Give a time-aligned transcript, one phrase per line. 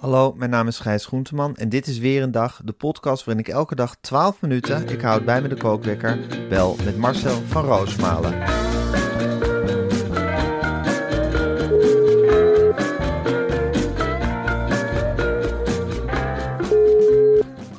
[0.00, 3.44] Hallo, mijn naam is Gijs Groenteman en dit is weer een dag, de podcast waarin
[3.44, 7.64] ik elke dag 12 minuten, ik houd bij me de kookwekker, bel met Marcel van
[7.64, 8.34] Roosmalen.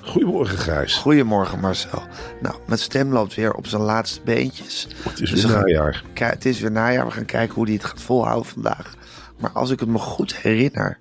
[0.03, 0.95] Goedemorgen, Gijs.
[0.97, 2.01] Goedemorgen Marcel.
[2.41, 4.87] Nou, mijn stem loopt weer op zijn laatste beentjes.
[5.03, 6.03] Het is Dus weer we gaan- najaar.
[6.13, 8.93] Ki- Het is weer najaar, we gaan kijken hoe hij het gaat volhouden vandaag.
[9.39, 10.99] Maar als ik het me goed herinner,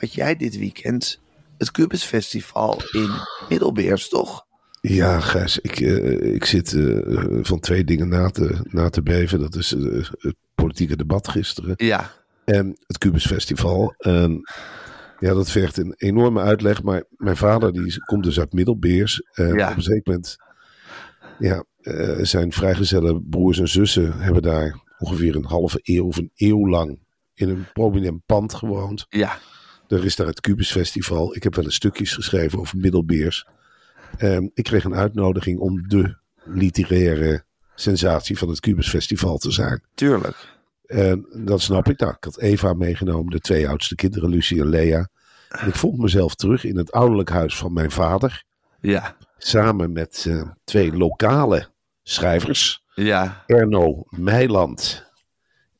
[0.00, 1.20] had jij dit weekend
[1.58, 3.10] het Cubus Festival in
[3.48, 4.46] Middelbeers, toch?
[4.80, 6.98] Ja, Gijs, ik, eh, ik zit eh,
[7.42, 9.40] van twee dingen na te, na te beven.
[9.40, 9.82] Dat is eh,
[10.18, 12.10] het politieke debat gisteren Ja.
[12.44, 13.94] en het Cubus Festival.
[13.98, 14.40] En
[15.18, 16.82] ja, dat vergt een enorme uitleg.
[16.82, 19.22] Maar mijn vader die komt dus uit Middelbeers.
[19.32, 19.70] En Ja.
[19.70, 20.36] op een zeker moment,
[21.38, 21.64] ja,
[22.24, 26.98] zijn vrijgezelle broers en zussen hebben daar ongeveer een halve eeuw of een eeuw lang
[27.34, 29.06] in een prominent pand gewoond.
[29.08, 29.38] Ja.
[29.90, 31.36] Er is daar het Cubus Festival.
[31.36, 33.46] Ik heb wel eens stukjes geschreven over Middelbeers.
[34.18, 39.82] Ehm, ik kreeg een uitnodiging om de literaire sensatie van het Cubus Festival te zijn.
[39.94, 40.36] Tuurlijk.
[40.86, 42.00] En dat snap ik.
[42.00, 45.08] Nou, ik had Eva meegenomen, de twee oudste kinderen, Lucie en Lea.
[45.48, 48.44] En ik vond mezelf terug in het ouderlijk huis van mijn vader.
[48.80, 49.16] Ja.
[49.38, 51.68] Samen met eh, twee lokale
[52.02, 52.82] schrijvers.
[52.94, 53.44] Ja.
[53.46, 55.09] Erno Meiland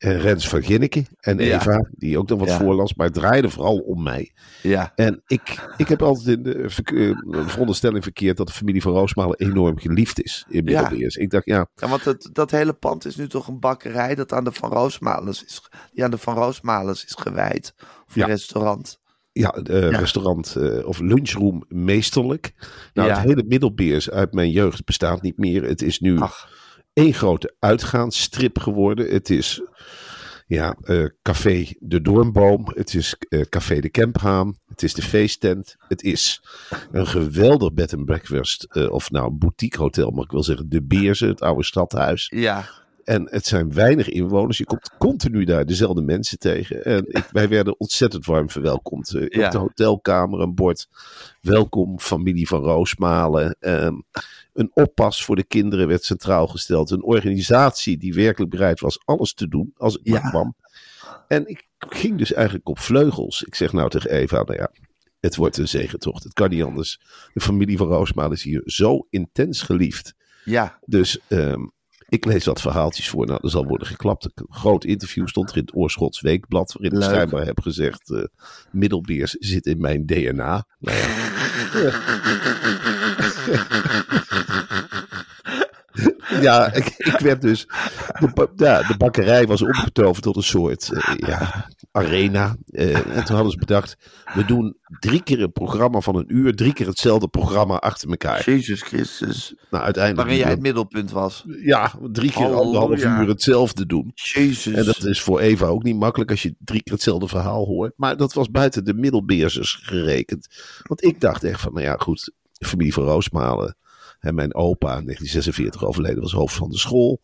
[0.03, 1.05] Rens van Ginneke.
[1.19, 1.55] En Ja.
[1.59, 2.57] Eva, die ook nog wat Ja.
[2.57, 2.93] voorlas.
[2.93, 4.31] Maar het draaide vooral om mij.
[4.61, 4.91] Ja.
[4.95, 8.91] En ik, ik heb altijd in de, verke- de veronderstelling verkeerd dat de familie van
[8.93, 10.81] Roosmalen enorm geliefd is in Ja.
[10.81, 11.15] Middelbeers.
[11.15, 14.33] Ik dacht, ja, Ja, want het, dat hele pand is nu toch een bakkerij dat
[14.33, 15.61] aan de Van Roosmalens is,
[15.93, 17.73] die aan de Van Roosmalens is gewijd.
[17.79, 18.25] Of een Ja.
[18.27, 18.99] restaurant.
[19.31, 22.53] ja, eh, restaurant eh, of lunchroom meesterlijk.
[22.93, 23.15] Nou, Ja.
[23.17, 25.63] het hele Middelbeers uit mijn jeugd bestaat niet meer.
[25.63, 26.49] Het is nu Ach.
[26.93, 29.11] Één grote uitgaansstrip geworden.
[29.11, 29.61] Het is
[30.47, 32.71] ja, eh, Café de Doornboom.
[32.75, 34.57] Het is eh, Café de Kemphaan.
[34.67, 35.75] Het is de feesttent.
[35.87, 36.43] Het is
[36.91, 38.63] een geweldig bed and breakfast.
[38.63, 40.69] eh, of nou, een boutique hotel, mag ik wel zeggen.
[40.69, 42.31] De Beerzen, het oude stadhuis.
[42.35, 42.65] Ja.
[43.03, 44.57] En het zijn weinig inwoners.
[44.57, 46.83] Je komt continu daar dezelfde mensen tegen.
[46.83, 49.13] En ik, wij werden ontzettend warm verwelkomd.
[49.13, 49.45] Eh, Ja.
[49.45, 50.87] Op de hotelkamer een bord.
[51.41, 53.55] Welkom, familie van Roosmalen.
[53.59, 53.93] Ehm,
[54.53, 56.89] een oppas voor de kinderen werd centraal gesteld.
[56.89, 60.29] Een organisatie die werkelijk bereid was alles te doen als het maar Ja.
[60.29, 60.55] kwam.
[61.27, 63.43] En ik ging dus eigenlijk op vleugels.
[63.43, 64.71] Ik zeg nou tegen Eva, nou ja,
[65.19, 66.23] het wordt een zegentocht.
[66.23, 66.99] Het kan niet anders.
[67.33, 70.13] De familie van Roosmalen is hier zo intens geliefd.
[70.45, 70.79] Ja.
[70.85, 71.61] Dus ehm,
[72.11, 73.25] ik lees wat verhaaltjes voor.
[73.25, 74.25] Nou, er zal worden geklapt.
[74.25, 76.73] Een groot interview stond er in het Oorschots Weekblad.
[76.73, 78.23] Waarin ik schijnbaar heb gezegd: eh
[78.71, 80.65] Middelbeers zit in mijn DNA.
[80.79, 81.07] Nou ja.
[86.47, 87.65] ja, ik, ik werd dus.
[88.19, 92.55] De, ja, de bakkerij was omgetoverd tot een soort eh, ja, arena.
[92.65, 93.97] Eh, en toen hadden ze bedacht:
[94.33, 98.43] we doen drie keer een programma van een uur, drie keer hetzelfde programma achter elkaar.
[98.45, 99.53] Jezus Christus.
[99.69, 100.27] Nou, uiteindelijk.
[100.27, 101.45] Waarin jij het middelpunt was.
[101.63, 102.79] ja, drie keer Halleluja.
[102.79, 104.11] anderhalf uur hetzelfde doen.
[104.13, 104.73] Jezus.
[104.73, 107.93] En dat is voor Eva ook niet makkelijk als je drie keer hetzelfde verhaal hoort.
[107.95, 110.47] Maar dat was buiten de middelbeersers gerekend.
[110.83, 113.75] Want ik dacht echt van, nou ja, goed, familie van Roosmalen.
[114.21, 117.19] En mijn opa, in 1946 overleden, was hoofd van de school.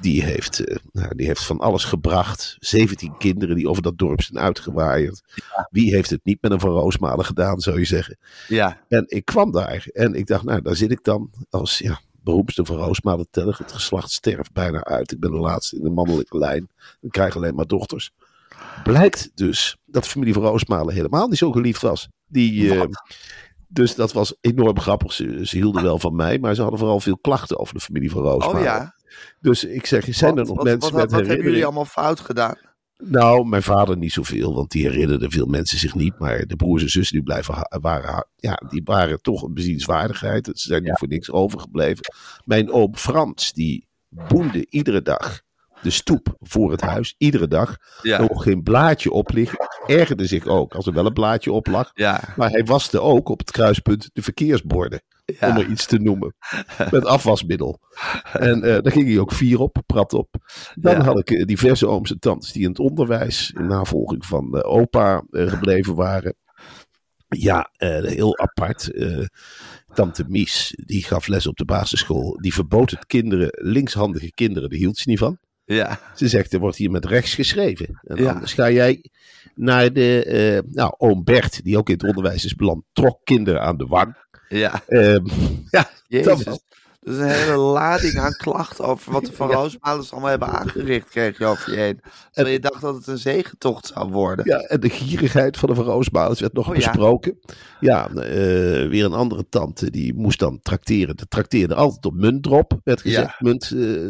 [0.00, 2.56] Die heeft, eh, nou, die heeft van alles gebracht.
[2.58, 5.22] 17 kinderen die over dat dorp zijn uitgewaaid.
[5.70, 8.18] Wie heeft het niet met een van Roosmalen gedaan, zou je zeggen.
[8.48, 8.80] Ja.
[8.88, 12.64] En ik kwam daar en ik dacht, nou, daar zit ik dan als ja, beroemdste
[12.64, 13.58] van Roosmalen tellig.
[13.58, 15.12] Het geslacht sterft bijna uit.
[15.12, 16.68] Ik ben de laatste in de mannelijke lijn.
[17.00, 18.12] Ik krijg alleen maar dochters.
[18.84, 22.08] Blijkt dus dat de familie van Roosmalen helemaal niet zo geliefd was.
[22.26, 22.72] Die,
[23.68, 25.12] dus dat was enorm grappig.
[25.12, 28.10] Ze, ze hielden wel van mij, maar ze hadden vooral veel klachten over de familie
[28.10, 28.58] van Roosmalen.
[28.58, 28.94] Oh ja.
[29.40, 32.20] Dus ik zeg, zijn er nog wat, mensen wat, met wat, hebben jullie allemaal fout
[32.20, 32.56] gedaan?
[32.98, 36.18] Nou, mijn vader niet zoveel, want die herinnerden veel mensen zich niet.
[36.18, 40.46] Maar de broers en zussen die blijven, waren, ja, die waren toch een bezienswaardigheid.
[40.46, 42.04] Ze zijn niet voor niks overgebleven.
[42.44, 45.42] Mijn oom Frans, die boende iedere dag
[45.82, 47.76] de stoep voor het huis, iedere dag.
[48.02, 48.20] Ja.
[48.20, 49.58] Er geen blaadje op liggen.
[49.86, 51.90] Ergerde zich ook als er wel een blaadje op lag.
[51.94, 52.20] Ja.
[52.36, 55.02] Maar hij waste ook op het kruispunt de verkeersborden.
[55.24, 55.48] Ja.
[55.50, 56.34] Om er iets te noemen.
[56.90, 57.80] Met afwasmiddel.
[58.32, 60.28] En eh, daar ging hij ook vier op, prat op.
[60.74, 61.02] Dan Ja.
[61.04, 64.64] had ik eh, diverse ooms en tantes die in het onderwijs, in navolging van de
[64.64, 66.34] opa, eh, gebleven waren.
[67.28, 68.92] Ja, eh, heel apart.
[68.92, 69.24] Eh,
[69.94, 72.36] Tante Mies, die gaf les op de basisschool.
[72.40, 75.38] Die verbood het kinderen, linkshandige kinderen, daar hield ze niet van.
[75.66, 75.98] Ja.
[76.14, 78.00] Ze zegt, er wordt hier met rechts geschreven.
[78.02, 78.32] En Ja.
[78.32, 79.04] anders ga jij
[79.54, 83.60] naar de, eh, nou, oom Bert, die ook in het onderwijs is beland, trok kinderen
[83.62, 84.16] aan de wang.
[84.48, 84.82] Ja.
[84.88, 85.26] Ehm,
[85.70, 86.44] ja, Jezus.
[86.44, 86.62] dat-
[87.06, 91.38] Is een hele lading aan klachten over wat de Van Roosmalens allemaal hebben aangericht, kreeg
[91.38, 92.00] je over je heen.
[92.30, 94.44] Terwijl je dacht dat het een zegentocht zou worden.
[94.48, 96.04] Ja, en de gierigheid van de Van
[96.38, 96.90] werd nog Oh, ja.
[96.90, 97.38] besproken.
[97.80, 101.16] Ja, eh, weer een andere tante die moest dan trakteren.
[101.16, 103.28] De trakteerde altijd op muntdrop, werd gezegd.
[103.28, 103.36] Ja.
[103.38, 104.04] Munt, eh,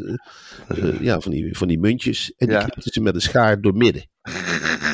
[0.68, 2.32] eh, ja, van die, van die muntjes.
[2.36, 2.62] En die Ja.
[2.62, 4.08] knipte ze met een schaar door midden.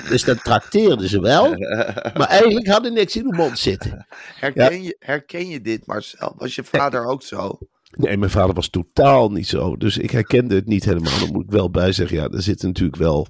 [0.09, 1.57] Dus dat trakteerden ze wel.
[2.17, 4.07] Maar eigenlijk hadden niks in de mond zitten.
[4.35, 6.35] Herken, je, herken je dit, Marcel?
[6.37, 7.59] Was je vader ook zo?
[7.97, 9.77] Nee, mijn vader was totaal niet zo.
[9.77, 11.19] Dus ik herkende het niet helemaal.
[11.19, 13.27] Dan moet ik wel bij zeggen, ja, er zitten natuurlijk wel...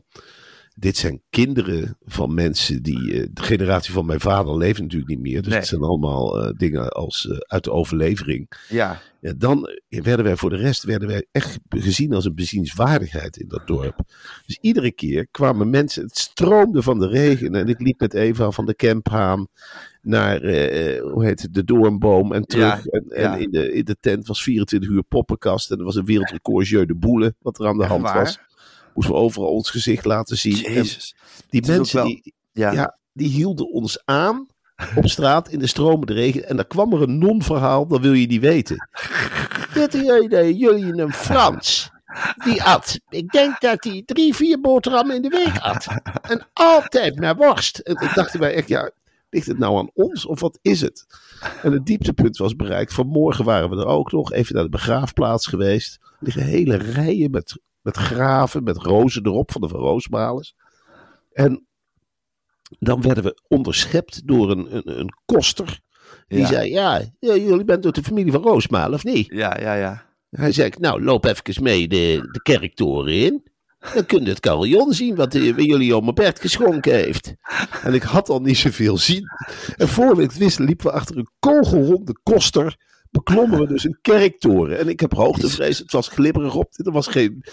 [0.75, 3.13] Dit zijn kinderen van mensen die...
[3.13, 5.41] eh, de generatie van mijn vader leeft natuurlijk niet meer.
[5.43, 5.59] Dus Nee.
[5.59, 8.51] het zijn allemaal eh, dingen als eh, uit de overlevering.
[8.69, 9.01] Ja.
[9.21, 13.49] Ja, dan werden wij voor de rest werden wij echt gezien als een bezienswaardigheid in
[13.49, 14.01] dat dorp.
[14.47, 17.55] Dus iedere keer kwamen mensen, het stroomde van de regen.
[17.55, 19.47] En ik liep met Eva van de Kemphaan
[20.01, 20.41] naar,
[21.01, 22.65] hoe heet het, de Doornboom en terug.
[22.85, 23.37] Ja, en en ja.
[23.37, 25.71] in, de, in de tent was 24 uur poppenkast.
[25.71, 28.39] En er was een wereldrecord Jeu de Boele, wat er aan de hand was.
[28.95, 30.65] Moesten we overal ons gezicht laten zien.
[30.65, 31.15] En Jezus.
[31.51, 32.73] die mensen wel- die, Ja.
[32.73, 34.47] ja, die hielden ons aan
[34.95, 36.49] op straat in de stromende regen.
[36.49, 38.89] En dan kwam er een non-verhaal, dan wil je niet weten.
[39.75, 41.91] Dit jullie, jullie een Frans.
[42.45, 43.01] Die at.
[43.09, 45.87] Ik denk dat hij drie, vier boterhammen in de week at.
[46.23, 47.79] En altijd naar worst.
[47.79, 48.91] En toen dachten wij echt, ja,
[49.31, 51.07] ligt het nou aan ons of wat is het?
[51.63, 52.93] En het dieptepunt was bereikt.
[52.93, 55.99] Vanmorgen waren we er ook nog even naar de begraafplaats geweest.
[56.03, 60.55] Er liggen hele rijen met, met graven, met rozen erop van de Van Roosmalens.
[61.33, 61.67] En
[62.79, 65.81] dan werden we onderschept door een, een, een koster.
[66.29, 66.47] Die Ja.
[66.47, 69.27] zei, ja, jullie bent door de familie van Roosmalen, of niet?
[69.33, 70.11] Ja, ja, ja.
[70.31, 73.51] Hij zei, nou, loop even mee de, de kerktoren in.
[73.95, 77.35] Dan kun je het carillon zien wat, eh, jullie oma Bert geschonken heeft.
[77.83, 79.29] En ik had al niet zoveel zien.
[79.77, 82.77] En voor we het wisten liepen we achter een kogelronde koster.
[83.13, 84.79] Beklommen we dus een kerktoren.
[84.79, 85.79] En ik heb hoogtevrees.
[85.79, 86.73] Het was glibberig op.
[86.77, 87.45] Er was geen,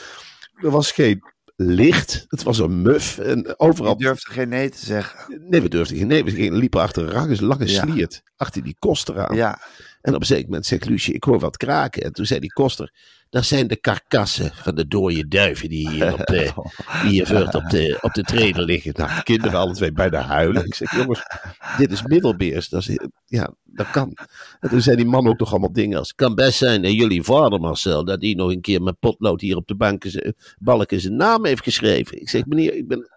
[0.53, 1.21] er was geen
[1.55, 2.25] licht.
[2.27, 3.17] Het was een muf.
[3.17, 5.39] En overal Je durfde geen nee te zeggen.
[5.49, 6.07] Nee, we durfden geen.
[6.07, 7.81] Nee, we gingen- liepen achter een lange, lange Ja.
[7.85, 8.21] sliert.
[8.35, 9.35] Achter die koster aan.
[9.35, 9.59] Ja.
[10.01, 12.01] En op een zeker moment zegt Lucie, ik hoor wat kraken.
[12.03, 12.93] En toen zei die koster,
[13.29, 16.51] dat zijn de karkassen van de dode duiven die hier, op de,
[17.01, 18.93] die hier op de, op de treden liggen.
[18.95, 20.65] Nou, de kinderen alle twee bijna huilen.
[20.65, 21.21] Ik zeg, jongens,
[21.77, 22.69] dit is middelbeers.
[22.69, 24.17] Dat is, ja, dat kan.
[24.59, 27.23] En toen zei die man ook nog allemaal dingen als, kan best zijn dat jullie
[27.23, 31.01] vader Marcel, dat hij nog een keer met potlood hier op de banken, z- balken
[31.01, 32.21] zijn naam heeft geschreven.
[32.21, 33.09] Ik zeg, meneer, ik ben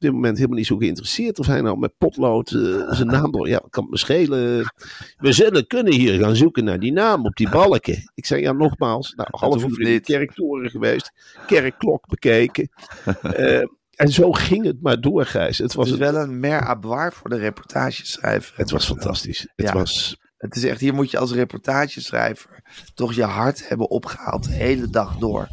[0.00, 3.46] op dit moment helemaal niet zo geïnteresseerd of hij nou met potlood eh, zijn naam.
[3.46, 4.72] Ja, kan het me schelen.
[5.16, 8.10] We zullen kunnen hier gaan zoeken naar die naam op die balken.
[8.14, 11.12] Ik zei ja, nogmaals, nou, half uur in de kerktoren geweest,
[11.46, 12.68] kerkklok bekeken.
[13.22, 13.62] Eh,
[13.96, 15.58] en zo ging het maar door, Gijs.
[15.58, 18.52] Het was, Het is een- wel een mer à boire voor de reportageschrijver.
[18.56, 19.40] het was fantastisch.
[19.56, 19.72] Het Ja.
[19.72, 22.62] was, Het is echt, hier moet je als reportageschrijver
[22.94, 25.48] toch je hart hebben opgehaald de hele dag door.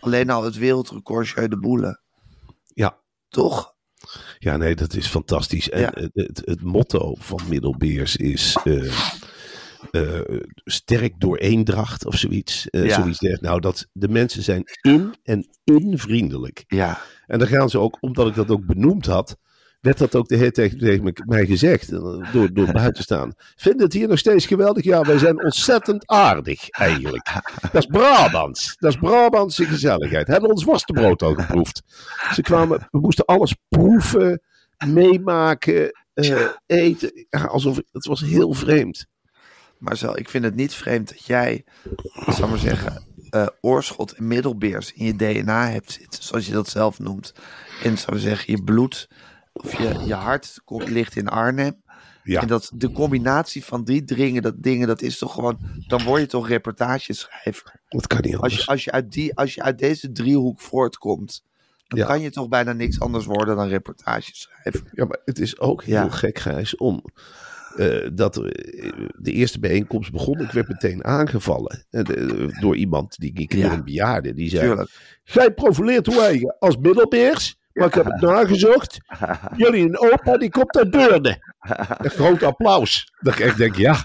[0.00, 2.00] Alleen al het wereldrecord de Boele.
[2.74, 2.98] ja,
[3.28, 3.74] Toch?
[4.38, 5.70] Ja, nee, dat is fantastisch.
[5.70, 5.92] En Ja.
[6.12, 8.92] het, het, motto van Middelbeers is eh,
[9.90, 10.20] eh,
[10.64, 12.70] sterk door eendracht of zoiets.
[12.70, 12.94] Eh, Ja.
[12.94, 13.48] Zoiets dergelijks.
[13.48, 16.64] Nou, dat de mensen zijn in en in vriendelijk.
[16.66, 17.00] Ja.
[17.26, 19.36] En dan gaan ze ook, omdat ik dat ook benoemd had,
[19.82, 21.92] werd dat ook de hele tijd tegen mij gezegd.
[21.92, 23.32] eh, Door, door buiten staan.
[23.56, 24.84] Vind het hier nog steeds geweldig?
[24.84, 27.32] Ja, wij zijn ontzettend aardig, eigenlijk.
[27.60, 28.76] Dat is Brabants.
[28.78, 30.26] Dat is Brabantse gezelligheid.
[30.26, 31.82] Hebben ons worstenbrood al geproefd.
[32.34, 34.42] Ze kwamen, we moesten alles proeven,
[34.86, 37.26] meemaken, eh, eten.
[37.30, 39.06] Ja, alsof, het was heel vreemd.
[39.78, 41.64] Marcel, ik vind het niet vreemd dat jij,
[42.28, 46.22] zal maar zeggen, eh, oorschot en middelbeers in je DNA hebt zitten.
[46.22, 47.32] Zoals je dat zelf noemt.
[47.82, 49.08] En zou zeggen, je bloed
[49.52, 51.82] of je, je hart komt, ligt in Arnhem.
[52.24, 52.40] Ja.
[52.40, 56.20] En dat de combinatie van die dingen, dat dingen, dat is toch gewoon, dan word
[56.20, 57.80] je toch reportageschrijver.
[57.88, 58.64] Dat kan niet Als anders.
[58.64, 61.44] je, als je, uit, die, als je uit deze driehoek voortkomt,
[61.86, 62.06] dan Ja.
[62.06, 64.82] kan je toch bijna niks anders worden dan reportageschrijver.
[64.92, 66.08] Ja, maar het is ook heel Ja.
[66.08, 67.04] gek, Gijs, om
[67.76, 68.42] eh, dat eh,
[69.18, 70.40] de eerste bijeenkomst begon.
[70.40, 73.72] Ik werd meteen aangevallen eh, door iemand, die ik Ja.
[73.72, 74.66] een bejaarde, die zei...
[74.66, 74.90] Tuurlijk.
[75.24, 78.98] Jij profileert uw eigen als middelbeers, maar ik heb het nagezocht.
[79.56, 81.54] Jullie een opa, die komt uit Deurne.
[81.98, 83.12] Een groot applaus.
[83.20, 84.04] Dat ik echt denk, ja...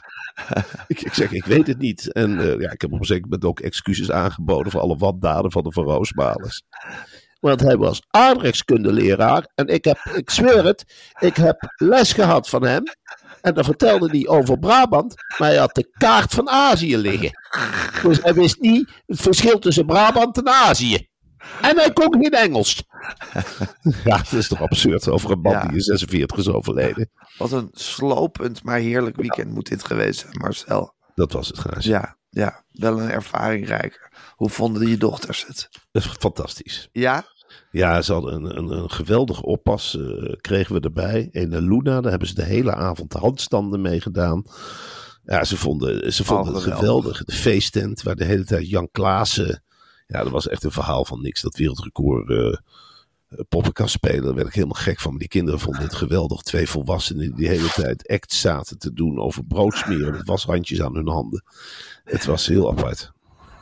[0.87, 2.11] Ik, ik zeg, ik weet het niet.
[2.11, 5.51] En eh, ja, ik heb op een zeker moment ook excuses aangeboden voor alle wandaden
[5.51, 6.63] van de Van Roosmalers.
[7.39, 9.51] Want hij was aardrijkskundeleraar.
[9.55, 12.83] En ik heb, ik zweer het, ik heb les gehad van hem.
[13.41, 15.13] En dan vertelde hij over Brabant.
[15.37, 17.31] Maar hij had de kaart van Azië liggen.
[18.03, 21.07] Dus hij wist niet het verschil tussen Brabant en Azië.
[21.61, 22.83] En hij kon geen Engels.
[24.03, 25.61] Ja, het is toch absurd over een man Ja.
[25.65, 27.09] die in 46 is overleden.
[27.37, 30.93] Wat een slopend, maar heerlijk weekend moet dit geweest zijn, Marcel.
[31.15, 31.85] Dat was het gaas.
[31.85, 34.11] Ja, ja, wel een ervaring rijker.
[34.35, 35.67] Hoe vonden je dochters het?
[35.91, 36.89] Dat is fantastisch.
[36.91, 37.25] Ja?
[37.71, 41.29] Ja, ze hadden een, een, een geweldige oppas, eh, kregen we erbij.
[41.31, 44.43] En eh, Luna, daar hebben ze de hele avond de handstanden mee gedaan.
[45.23, 46.79] Ja, ze vonden, ze vonden het geweldig.
[46.87, 47.23] geweldig.
[47.23, 49.61] De feesttent, waar de hele tijd Jan Klaassen...
[50.07, 51.41] Ja, dat was echt een verhaal van niks.
[51.41, 52.57] Dat wereldrecord eh
[53.49, 55.11] poppenkast spelen, daar werd ik helemaal gek van.
[55.11, 56.41] Maar die kinderen vonden het geweldig.
[56.41, 60.95] Twee volwassenen die de hele tijd act zaten te doen over broodsmeren met washandjes aan
[60.95, 61.43] hun handen.
[62.03, 63.11] Het was heel apart.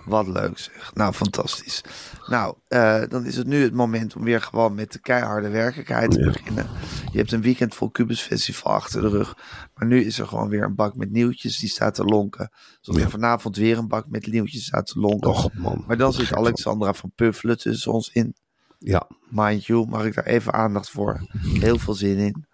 [0.05, 0.91] Wat leuk zeg.
[0.93, 1.81] Nou, fantastisch.
[2.27, 6.11] Nou, eh, dan is het nu het moment om weer gewoon met de keiharde werkelijkheid
[6.11, 6.25] te Ja.
[6.31, 6.67] beginnen.
[7.11, 9.37] Je hebt een weekend vol Cubus Festival achter de rug.
[9.75, 12.51] Maar nu is er gewoon weer een bak met nieuwtjes die staat te lonken.
[12.81, 13.09] Zoals Ja.
[13.09, 15.29] vanavond weer een bak met nieuwtjes staat te lonken.
[15.29, 15.83] Och man.
[15.87, 16.33] maar dan zit.
[16.33, 18.35] Alexandra van Puffelen tussen ons in.
[18.79, 21.27] Ja, Mind you, mag ik daar even aandacht voor?
[21.37, 22.45] Heel veel zin in.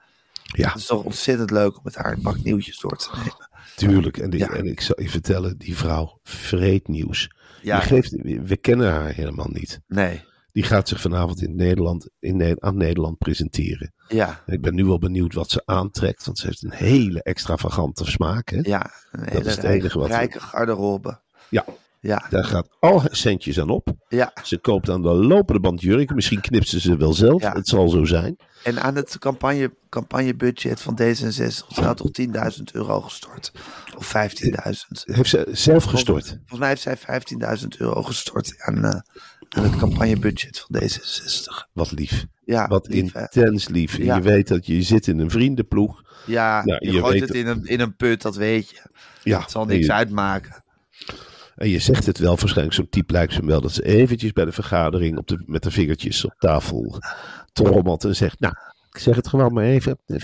[0.43, 0.67] ja.
[0.67, 3.50] Het is toch ontzettend leuk om met haar een bak nieuwtjes door te nemen.
[3.75, 4.50] Tuurlijk, en, die, Ja.
[4.50, 7.31] en ik zal je vertellen, die vrouw vreet nieuws.
[7.62, 8.12] Ja, Die geeft,
[8.48, 9.80] we kennen haar helemaal niet.
[9.88, 10.22] nee.
[10.53, 13.94] Die gaat zich vanavond in Nederland, in, aan Nederland presenteren.
[14.08, 17.24] Ja, En ik ben nu wel benieuwd wat ze aantrekt, want ze heeft een hele
[17.24, 18.50] extravagante smaak.
[18.50, 18.60] Hè?
[18.63, 18.91] ja.
[19.12, 21.20] Een hele is het enige wat- rijke garderobe.
[21.50, 21.65] Ja,
[22.03, 23.93] Ja, daar gaat al centjes aan op.
[24.10, 24.31] ja.
[24.43, 26.15] Ze koopt aan de lopende band jurken.
[26.15, 27.41] Misschien knipt ze ze wel zelf.
[27.41, 27.51] Ja.
[27.53, 28.36] Het zal zo zijn.
[28.63, 33.51] En aan het campagne, campagnebudget van D66 zou toch 10.000 euro gestort?
[33.98, 35.03] Of 15.000?
[35.03, 36.27] Heeft ze zelf gestort.
[36.27, 39.00] Volgens mij heeft zij 15.000 euro gestort aan, eh,
[39.50, 41.67] aan het campagnebudget van D66.
[41.74, 42.25] Wat lief.
[42.46, 43.20] Ja, Wat lief, hè?
[43.22, 43.98] intens lief.
[43.98, 44.15] En Ja.
[44.15, 46.01] je weet dat je zit in een vriendenploeg.
[46.25, 48.81] Ja, Ja, je, je gooit het in een, in een put, dat weet je.
[49.24, 50.63] Ja, Het zal niks je- uitmaken.
[51.55, 54.46] En je zegt het wel, waarschijnlijk zo'n type lijkt ze wel, dat ze eventjes bij
[54.46, 57.00] de vergadering op de, met de vingertjes op tafel
[57.53, 58.53] trommelt en zegt, nou,
[58.93, 60.17] ik zeg het gewoon maar even, 15.000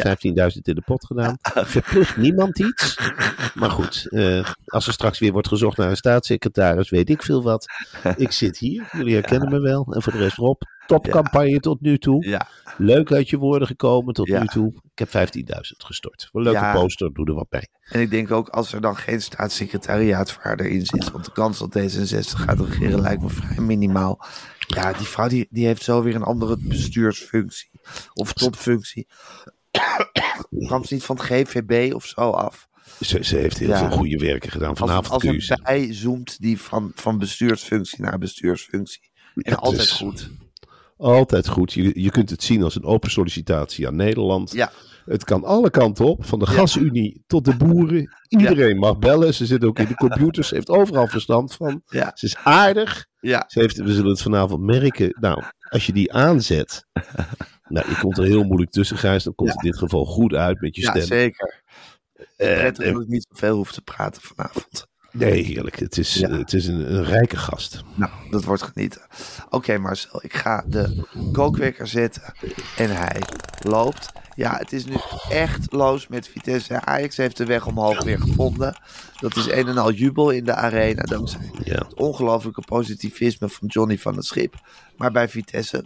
[0.62, 1.38] in de pot gedaan.
[1.76, 2.98] Verplicht niemand iets.
[3.54, 7.44] Maar goed, eh, als er straks weer wordt gezocht naar een staatssecretaris, weet ik veel
[7.44, 7.66] wat.
[8.16, 9.94] Ik zit hier, jullie herkennen me wel.
[9.94, 12.28] En voor de rest Rob, topcampagne tot nu toe.
[12.28, 12.48] Ja,
[12.78, 14.40] Leuk uit je woorden gekomen tot Ja.
[14.40, 14.74] nu toe.
[14.96, 16.30] Ik heb 15.000 gestort.
[16.34, 17.68] Een leuke poster, doe er wat bij.
[17.90, 21.32] en ik denk ook als er dan geen staatssecretariaat voor haar erin zit, want de
[21.32, 24.26] kans dat D66 gaat regeren lijkt me vrij minimaal.
[24.68, 27.70] Ja, die vrouw die, die heeft zo weer een andere bestuursfunctie
[28.14, 29.08] of topfunctie.
[30.66, 32.68] Kwam ze niet van het GVB of zo af?
[33.02, 33.78] Ze, ze heeft heel Ja.
[33.78, 34.70] veel goede werken gedaan.
[34.70, 39.10] Als, Vanavond als je een bij zoomt die van, van bestuursfunctie naar bestuursfunctie.
[39.36, 40.30] En Ja, altijd goed.
[40.98, 41.74] Altijd goed.
[41.74, 44.52] Je, je kunt het zien als een open sollicitatie aan Nederland.
[44.52, 44.72] Ja,
[45.06, 46.26] Het kan alle kanten op.
[46.26, 48.10] Van de gasunie tot de boeren.
[48.28, 49.34] Iedereen mag bellen.
[49.34, 50.48] Ze zit ook in de computers.
[50.48, 51.82] Ze heeft overal verstand van.
[51.86, 53.06] ja, Ze is aardig.
[53.28, 53.44] Ja.
[53.48, 55.18] Ze heeft, we zullen het vanavond merken.
[55.20, 56.86] Nou, als je die aanzet.
[57.68, 59.24] nou, je komt er heel moeilijk tussen, Gijs.
[59.24, 61.04] Dan komt het in dit geval goed uit met je ja stem.
[61.04, 61.62] zeker.
[62.14, 62.24] Eh,
[62.58, 64.88] Prettig eh, dat ik niet zoveel hoef te praten vanavond.
[65.12, 65.80] nee, heerlijk.
[65.80, 66.30] Het is, Ja.
[66.30, 67.84] het is een, een rijke gast.
[67.96, 69.02] Nou, dat wordt genieten.
[69.50, 72.22] Oké Marcel, ik ga de kookwekker zetten.
[72.78, 73.22] En hij
[73.60, 74.12] loopt.
[74.38, 74.96] Ja, het is nu
[75.30, 76.82] echt loos met Vitesse.
[76.82, 78.80] Ajax heeft de weg omhoog weer gevonden.
[79.20, 81.04] Dat is een en al jubel in de arena.
[81.04, 81.74] Dankzij Ja.
[81.74, 84.54] het ongelooflijke positivisme van Johnny van het Schip.
[84.98, 85.84] Maar bij Vitesse,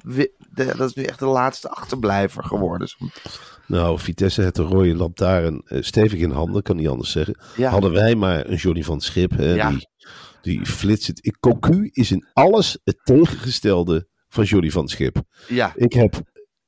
[0.54, 2.90] dat is nu echt de laatste achterblijver geworden.
[3.68, 7.38] Nou, Vitesse heeft de rode lantaarn eh, stevig in handen, kan niet anders zeggen.
[7.56, 7.70] Ja.
[7.72, 9.70] Hadden wij maar een Johnny van het Schip, hè, Ja.
[9.70, 9.88] die,
[10.42, 15.22] die flitst Cocu is in alles het tegengestelde van Johnny van het Schip.
[15.48, 16.22] Ja, Ik heb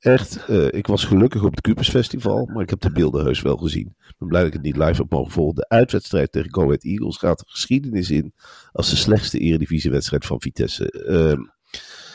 [0.04, 3.42] echt, eh, ik was gelukkig op het Cupus Festival, maar ik heb de beelden heus
[3.42, 3.94] wel gezien.
[3.98, 5.54] Ik ben blij dat ik het niet live heb mogen volgen.
[5.54, 8.32] De uitwedstrijd tegen Go Ahead Eagles gaat de geschiedenis in
[8.72, 10.90] als de slechtste eredivisiewedstrijd van Vitesse.
[10.90, 11.40] Ehm,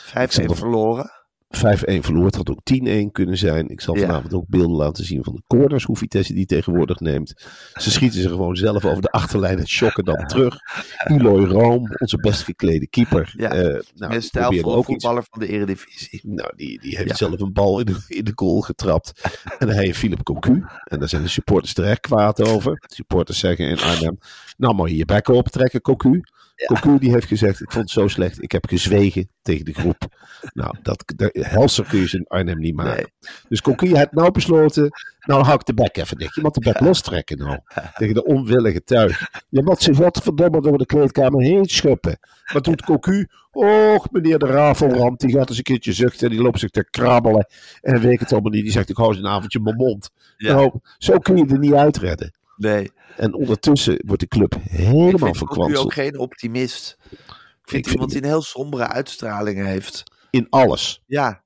[0.04, 1.10] 5-1 Ik zal nog- verloren.
[1.56, 1.58] 5-1
[2.00, 2.24] verloor.
[2.24, 3.68] Het had ook 10-1 kunnen zijn.
[3.68, 4.00] Ik zal Ja.
[4.06, 7.34] vanavond ook beelden laten zien van de corners, hoe Vitesse die tegenwoordig neemt.
[7.74, 10.56] Ze schieten ze gewoon zelf over de achterlijn en shocken dan terug.
[11.04, 13.32] Eloy Room, onze best geklede keeper.
[13.36, 14.14] Ja, eh, nou,
[14.62, 14.86] ook iets.
[14.86, 16.20] voetballer van de Eredivisie.
[16.24, 17.14] Nou, die, die heeft Ja.
[17.14, 19.20] zelf een bal in de, in de goal getrapt.
[19.58, 20.64] En hij heeft Philip Cocu.
[20.84, 22.72] En daar zijn de supporters terecht kwaad over.
[22.74, 24.18] De supporters zeggen in Arnhem,
[24.56, 26.20] nou maar je bek optrekken, Cocu.
[26.66, 28.42] Cocu die heeft gezegd, ik vond het zo slecht.
[28.42, 30.08] Ik heb gezwegen tegen de groep.
[30.52, 32.94] Nou, dat, de, helser kun je ze in Arnhem niet maken.
[33.20, 33.32] Nee.
[33.48, 34.90] Dus Cocu heeft nou besloten,
[35.20, 36.34] nou hou ik de bek even dicht.
[36.34, 37.58] Je moet de bek lostrekken nou.
[37.94, 39.30] Tegen de onwillige tuig.
[39.48, 42.18] Je moet zich godverdomme door de kleedkamer heen schuppen.
[42.52, 43.28] Wat doet Cocu?
[43.50, 46.28] Och, meneer de Rafelrand, die gaat eens een keertje zuchten.
[46.28, 47.46] En die loopt zich te krabbelen.
[47.80, 48.62] En weet het allemaal niet.
[48.62, 50.10] Die zegt, ik hou eens een avondje mijn mond.
[50.36, 50.54] Ja.
[50.54, 52.34] Nou, zo kun je er niet uitredden.
[52.56, 52.90] Nee.
[53.20, 55.84] En ondertussen wordt de club Ik helemaal vind Cocu verkwanseld.
[55.84, 56.96] ook geen optimist.
[57.10, 57.18] Ik
[57.64, 60.02] vind iemand die een heel sombere uitstraling heeft.
[60.30, 61.02] In alles.
[61.06, 61.42] Ja.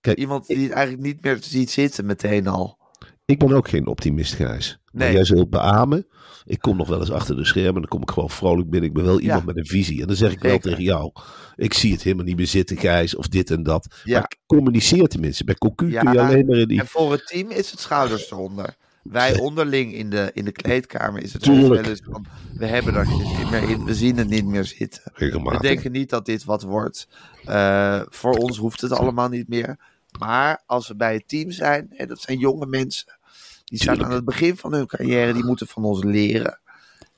[0.00, 2.78] Kijk, iemand die het eigenlijk niet meer ziet zitten meteen al.
[3.24, 4.78] Ik ben ook geen optimist, Gijs.
[4.92, 5.12] Nee.
[5.12, 6.06] jij zult beamen.
[6.44, 7.74] Ik kom nog wel eens achter de schermen.
[7.74, 8.88] En dan kom ik gewoon vrolijk binnen.
[8.88, 9.46] Ik ben wel iemand Ja.
[9.46, 10.00] met een visie.
[10.00, 11.12] En dan zeg ik wel tegen jou.
[11.56, 13.16] Ik zie het helemaal niet meer zitten, Gijs.
[13.16, 13.94] Of dit en dat.
[14.04, 14.12] Ja.
[14.14, 15.44] Maar ik communiceer tenminste.
[15.44, 16.02] Bij Cocu Ja.
[16.02, 16.80] kun je alleen maar in die...
[16.80, 18.76] En voor het team is het schouders eronder.
[19.10, 23.06] Wij onderling in de, in de kleedkamer is het wel eens van, we hebben er
[23.06, 25.02] niet meer in, we zien het niet meer zitten.
[25.14, 27.08] We denken niet dat dit wat wordt.
[27.44, 29.78] Eh, voor ons hoeft het allemaal niet meer.
[30.18, 33.18] Maar als we bij het team zijn, en dat zijn jonge mensen,
[33.64, 36.60] die staan aan het begin van hun carrière, die moeten van ons leren.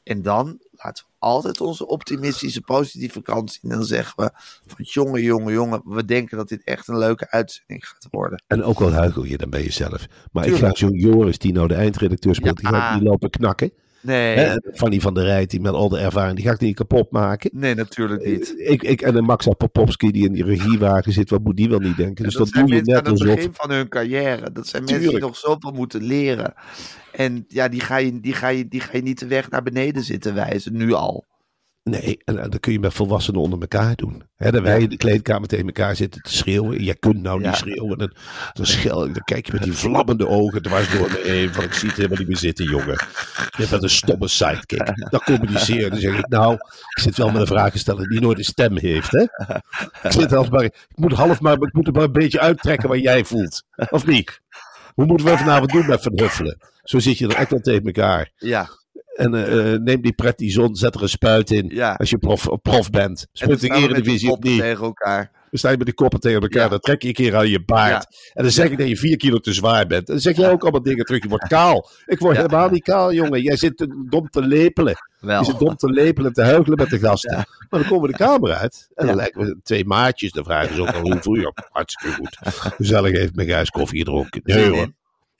[0.03, 3.71] En dan laten we altijd onze optimistische, positieve kant zien.
[3.71, 4.31] En dan zeggen we
[4.67, 8.43] van jongen, jongen, jongen, we denken dat dit echt een leuke uitzending gaat worden.
[8.47, 10.07] En ook al huichel je dan bij jezelf.
[10.33, 10.79] Maar ik Tuurlijk.
[10.79, 13.73] ga zo'n Joris, die nou de eindredacteur speelt, die gaat niet lopen knakken.
[14.03, 14.57] Nee, Hè?
[14.73, 17.51] Fanny van der Rijt, die met al de ervaring, die ga ik niet kapot maken.
[17.55, 18.55] nee natuurlijk niet.
[18.57, 21.79] Ik, ik, en de Maxa Popowski, die in die regiewagen zit, wat moet die wel
[21.79, 22.25] niet denken?
[22.25, 24.53] Dus dat dat, doe je net aan het begin van hun carrière.
[24.53, 26.55] Dat zijn mensen die nog zoveel moeten leren.
[27.13, 29.63] En ja, die ga, je, die, ga je, die ga je niet de weg naar
[29.63, 31.25] beneden zitten wijzen, nu al.
[31.85, 34.23] Nee, en, en dat kun je met volwassenen onder elkaar doen.
[34.37, 36.85] Dat wij in de kleedkamer tegen elkaar zitten te schreeuwen.
[36.85, 37.49] Je kunt nou Ja.
[37.49, 37.99] niet schreeuwen.
[37.99, 38.13] Dan,
[38.53, 41.53] dan, schel, ik, dan kijk je met die vlammende ogen dwars door me heen.
[41.55, 43.07] Van ik zie het helemaal niet meer zitten, jongen.
[43.57, 45.11] Je bent een stomme sidekick.
[45.11, 45.91] Dan communiceer.
[45.91, 48.77] Dan zeg ik, nou, ik zit wel met een vraag stellen die nooit een stem
[48.77, 49.11] heeft.
[49.11, 49.23] Hè?
[50.03, 52.89] Ik, zit als maar, ik moet half maar, ik moet er maar een beetje uittrekken
[52.89, 53.63] wat jij voelt.
[53.91, 54.41] Of niet?
[54.95, 56.59] Hoe moeten we vanavond doen met Van Huffelen?
[56.83, 58.31] Zo zit je er echt wel tegen elkaar.
[58.37, 58.69] Ja,
[59.13, 61.71] En eh, eh, neem die prednison, zet er een spuit in.
[61.75, 61.93] Ja.
[61.93, 63.27] Als je prof, prof bent.
[63.47, 64.61] met de Eredivisie niet.
[64.61, 65.31] tegen elkaar.
[65.51, 66.63] Dan sta je met de koppen tegen elkaar.
[66.63, 66.69] Ja.
[66.69, 68.31] Dan trek je een keer aan je baard.
[68.33, 70.07] En dan zeg ik dat je vier kilo te zwaar bent.
[70.07, 71.23] En dan zeg jij ook allemaal dingen terug.
[71.23, 71.89] Je wordt kaal.
[72.07, 73.43] Ik word helemaal niet kaal, jongen.
[73.43, 74.95] Jij zit te- dom te lepelen.
[75.21, 75.39] Wel.
[75.39, 77.35] Je zit dom te lepelen en te huigelen met de gasten.
[77.37, 77.47] Maar
[77.81, 78.89] dan komen we de kamer uit.
[78.95, 80.33] En dan lijken we twee maatjes.
[80.33, 81.53] Dan vragen ze ook al hoe voel je je?
[81.71, 82.37] Hartstikke goed.
[82.77, 84.41] Gezellig heeft mijn gijs koffie gedronken.
[84.45, 84.93] Nee hoor.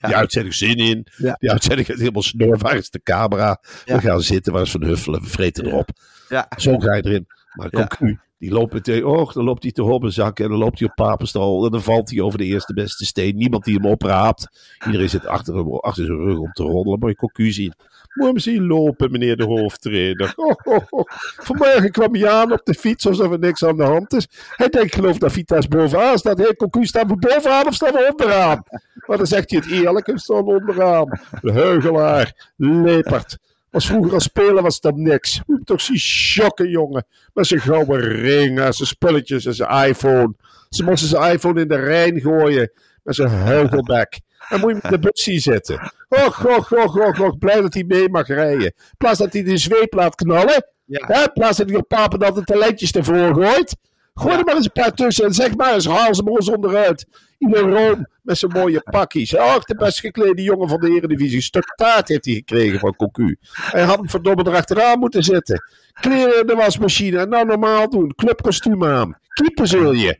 [0.07, 1.07] Die uitzending zin in.
[1.17, 1.35] Ja.
[1.39, 2.57] Die uitzending is helemaal snor.
[2.57, 3.61] Waar is de camera?
[3.85, 4.53] We gaan zitten.
[4.53, 5.21] Waar is Van Huffelen?
[5.21, 5.89] We vreten erop.
[6.29, 6.47] Ja.
[6.57, 7.27] Zo ga je erin.
[7.53, 7.69] Maar.
[7.69, 10.95] Cocu, die loopt meteen, oh, dan loopt hij te hobbenzakken en dan loopt hij op
[10.95, 13.35] papenstal en dan valt hij over de eerste beste steen.
[13.35, 14.47] Niemand die hem opraapt.
[14.85, 16.99] Iedereen zit achter, hem, achter zijn rug om te roddelen.
[16.99, 17.73] Maar je Cocu zien.
[18.13, 20.33] Moet hem zien lopen, meneer de hoofdtrainer.
[20.43, 21.03] Oh, oh, oh.
[21.37, 24.27] Vanmorgen kwam hij aan op de fiets alsof er niks aan de hand is.
[24.55, 26.37] Hij denkt, geloof dat Vitesse bovenaan staat.
[26.37, 28.63] Hé, Cocu, staan we bovenaan of staan we onderaan?
[29.07, 31.19] Maar dan zegt hij het eerlijk, we staan onderaan.
[31.41, 33.37] De heugelaar, lepert.
[33.69, 35.41] Was vroeger als speler was dat niks.
[35.45, 37.05] Moet toch zien shocken, jongen.
[37.33, 40.33] Met zijn gouden ring en zijn spulletjes en zijn iPhone.
[40.69, 42.71] Ze moesten zijn iPhone in de Rijn gooien.
[43.03, 44.19] Met zijn huigelbek.
[44.49, 45.91] En moet je hem in de bus zien zitten.
[46.09, 47.37] Och, och, och, och, och.
[47.37, 48.65] Blij dat hij mee mag rijden.
[48.65, 50.65] In plaats dat hij de zweep laat knallen.
[50.85, 51.05] Ja.
[51.07, 51.21] Hè?
[51.21, 53.75] In plaats dat hij op papen dat de talentjes ervoor gooit.
[54.13, 55.25] Gooi er maar eens een paar tussen.
[55.25, 57.05] En zeg maar eens, haal ze maar eens onderuit.
[57.37, 59.35] Ieder room met zijn mooie pakjes.
[59.35, 61.35] Och, de best geklede jongen van de Eredivisie.
[61.35, 63.37] Een stuk taart heeft hij gekregen van Cocu.
[63.51, 65.63] Hij had hem verdomme erachteraan moeten zetten.
[66.01, 67.19] Kleren in de wasmachine.
[67.19, 68.13] En nou normaal doen.
[68.15, 69.17] Clubkostuum aan.
[69.27, 70.17] Keeper zul je.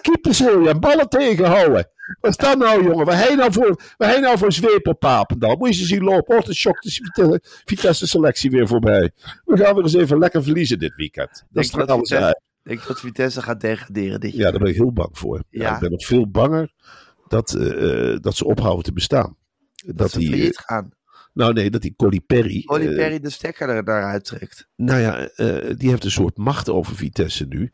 [0.00, 0.68] Keeper zul je.
[0.68, 1.90] En ballen tegenhouden.
[2.20, 3.06] Wat is dat nou, jongen?
[3.06, 5.56] Waar hij nou voor, waar hij nou voor zweep op Papendal?
[5.56, 6.36] Moet je ze zien lopen.
[6.36, 9.10] Oh, de shock de Vitesse- Vitesse selectie weer voorbij.
[9.44, 11.44] We gaan weer eens even lekker verliezen dit weekend.
[11.50, 12.40] Dat dat alles uit.
[12.62, 15.42] Ik denk dat Vitesse gaat degraderen dit Ja, daar ben ik heel bang voor.
[15.50, 15.62] Ja.
[15.62, 15.74] Ja.
[15.74, 16.72] ik ben nog veel banger
[17.28, 19.36] dat, eh, eh, dat ze ophouden te bestaan.
[19.86, 20.90] Dat, dat ze die, eh, failliet gaan.
[21.38, 24.68] Nou nee, dat die Colli Perry, Olly eh, Perry de stekker er daaruit trekt.
[24.76, 27.70] nou ja, eh, die heeft een soort macht over Vitesse nu,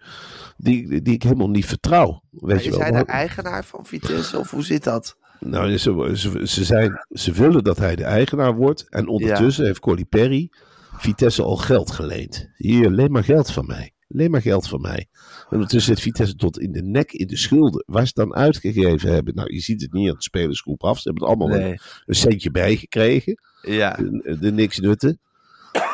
[0.57, 2.23] die, die ik helemaal niet vertrouw.
[2.31, 2.81] Weet Maar je is wel.
[2.81, 5.17] hij de eigenaar van Vitesse of hoe zit dat?
[5.41, 8.89] Nou, ze, ze, ze, zijn, ze willen dat hij de eigenaar wordt.
[8.91, 10.51] En ondertussen heeft Colli Perry
[10.97, 12.49] Vitesse al geld geleend.
[12.57, 13.93] Hier, leen maar geld van mij.
[14.15, 15.07] Alleen maar geld van mij.
[15.39, 17.85] En ondertussen zit Vitesse tot in de nek in de schulden.
[17.87, 19.35] Waar ze het dan uitgegeven hebben.
[19.35, 20.99] Nou, je ziet het niet aan de spelersgroep af.
[21.01, 21.71] Ze hebben het allemaal Nee.
[21.73, 23.39] een, een centje bijgekregen.
[23.65, 23.91] Ja.
[23.91, 25.19] De, de niks nutten.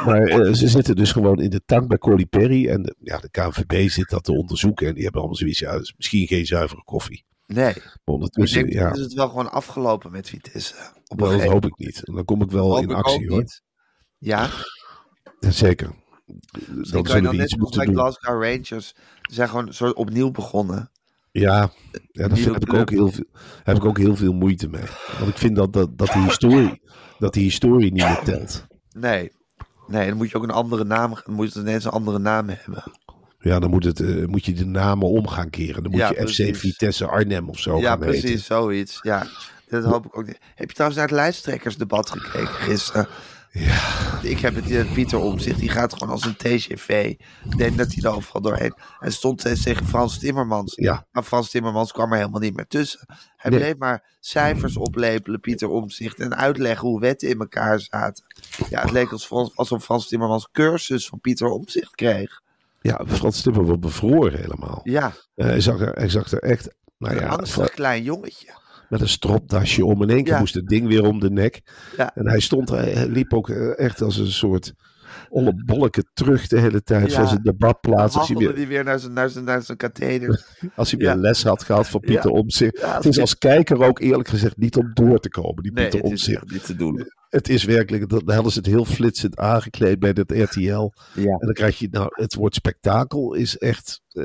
[0.04, 2.68] Maar eh, ze zitten dus gewoon in de tank bij Colly Perry.
[2.68, 4.86] En de, ja, de KNVB zit dat te onderzoeken.
[4.86, 5.58] En die hebben allemaal zoiets.
[5.58, 7.24] Ja, is misschien geen zuivere koffie.
[7.46, 7.74] Nee.
[8.04, 10.74] Ondertussen, denk, ja, is het wel gewoon afgelopen met Vitesse.
[11.06, 12.02] Op een wel, dat hoop ik niet.
[12.04, 13.38] En dan kom ik wel Hoop in ik actie hoor.
[13.38, 13.62] niet.
[14.18, 14.50] Ja,
[15.40, 15.90] Zeker.
[16.66, 17.94] misschien Dan zullen we net iets moeten doen.
[17.94, 18.94] Glasgow Rangers.
[19.22, 20.90] Zijn gewoon soort opnieuw begonnen.
[21.32, 21.70] Ja,
[22.12, 23.24] ja daar heb ik, ook heel veel,
[23.62, 24.84] heb ik ook heel veel moeite mee.
[25.18, 26.80] Want ik vind dat, dat, dat, die, historie,
[27.20, 28.66] dat die historie niet meer telt.
[28.92, 29.32] Nee.
[29.86, 32.48] Nee, dan moet je ook een andere naam, dan moet het ineens een andere naam
[32.48, 32.82] hebben.
[33.38, 35.82] Ja, dan moet, het, eh, moet je de namen om gaan keren.
[35.82, 36.56] Dan moet Ja, je precies.
[36.56, 38.98] FC Vitesse Arnhem of zo ja, precies, zoiets.
[39.02, 39.26] Ja,
[39.68, 40.38] dat hoop ik ook niet.
[40.54, 43.08] Heb je trouwens naar het lijsttrekkersdebat gekeken gisteren?
[43.52, 47.14] Ja, Ik heb het Pieter Omzicht, die gaat gewoon als een TGV.
[47.50, 48.74] Ik denk dat hij er overal doorheen.
[48.98, 50.74] Hij stond steeds tegen Frans Timmermans.
[50.76, 53.00] ja, Maar Frans Timmermans kwam er helemaal niet meer tussen.
[53.36, 53.60] Hij Nee.
[53.60, 56.18] bleef maar cijfers oplepelen, Pieter Omzicht.
[56.20, 58.24] En uitleggen hoe wetten in elkaar zaten.
[58.70, 62.40] Ja, het leek alsof, alsof Frans Timmermans cursus van Pieter Omzicht kreeg.
[62.80, 64.80] ja, Frans Timmer wordt bevroren helemaal.
[64.82, 68.58] Ja, Eh, hij, zag er, hij zag er echt nou een ja, angstig klein jongetje.
[68.90, 70.02] Met een stropdasje om.
[70.02, 70.38] In één keer Ja.
[70.38, 71.60] moest het ding weer om de nek.
[71.96, 72.14] Ja.
[72.14, 74.72] En hij stond, hij liep ook eh, echt als een soort
[75.28, 78.16] olle bolleke terug de hele tijd van zijn debatplaats.
[78.16, 80.44] Als hij weer, die weer naar zijn, naar zijn, naar zijn katheder.
[80.76, 82.30] als hij weer les had gehad van Pieter.
[82.30, 82.82] Omtzigt.
[82.94, 86.08] Het is als kijker ook eerlijk gezegd niet om door te komen, die Nee, Pieter
[86.08, 86.50] Omtzigt.
[86.50, 87.06] niet te doen.
[87.30, 90.92] Het is werkelijk, dat- dan hadden ze het heel flitsend aangekleed bij dat RTL.
[91.14, 91.24] Ja.
[91.24, 94.24] En dan krijg je, nou, het woord spektakel is echt, eh,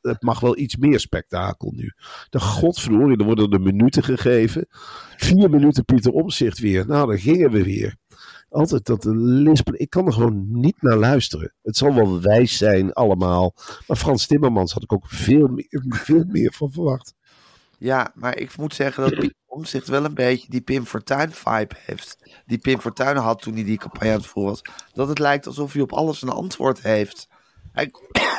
[0.00, 1.92] het- mag wel iets meer spektakel nu.
[2.30, 4.66] De godverdorie, er worden er minuten gegeven.
[5.16, 6.86] Vier minuten Pieter Omzicht weer.
[6.86, 7.96] Nou, dan gingen we weer.
[8.48, 9.80] Altijd dat lispelen.
[9.80, 11.54] Ik kan er gewoon niet naar luisteren.
[11.62, 13.54] Het zal wel wijs zijn allemaal.
[13.86, 17.14] Maar Frans Timmermans had ik ook veel meer, veel meer van verwacht.
[17.78, 22.16] Ja, maar ik moet zeggen dat Omzicht wel een beetje die Pim Fortuyn vibe heeft.
[22.46, 24.62] Die Pim Fortuyn had toen hij die campagne aan het voeren was.
[24.92, 27.28] Dat het lijkt alsof hij op alles een antwoord heeft.
[27.72, 27.90] Hij...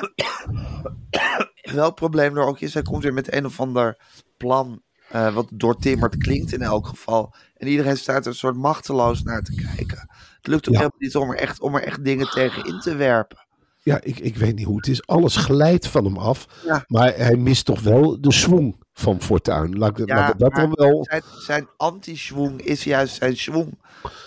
[1.74, 3.98] Welk probleem er ook is, hij komt weer met een of ander
[4.38, 4.82] plan.
[5.10, 7.34] eh, wat doortimmerd klinkt in elk geval.
[7.58, 10.10] En iedereen staat er een soort machteloos naar te kijken.
[10.38, 10.80] Het lukt ook Ja.
[10.80, 13.38] helemaal niet om er, echt, om er echt dingen tegen in te werpen.
[13.80, 15.08] Ja, ik, ik weet niet hoe het is.
[15.08, 16.48] Alles glijdt van hem af.
[16.66, 16.84] Ja.
[16.88, 19.78] Maar hij mist toch wel de swing van Fortuin.
[19.78, 19.98] Laat
[20.38, 21.04] dat dan wel...
[21.10, 23.80] Zijn, zijn anti-schwung is juist zijn schwung.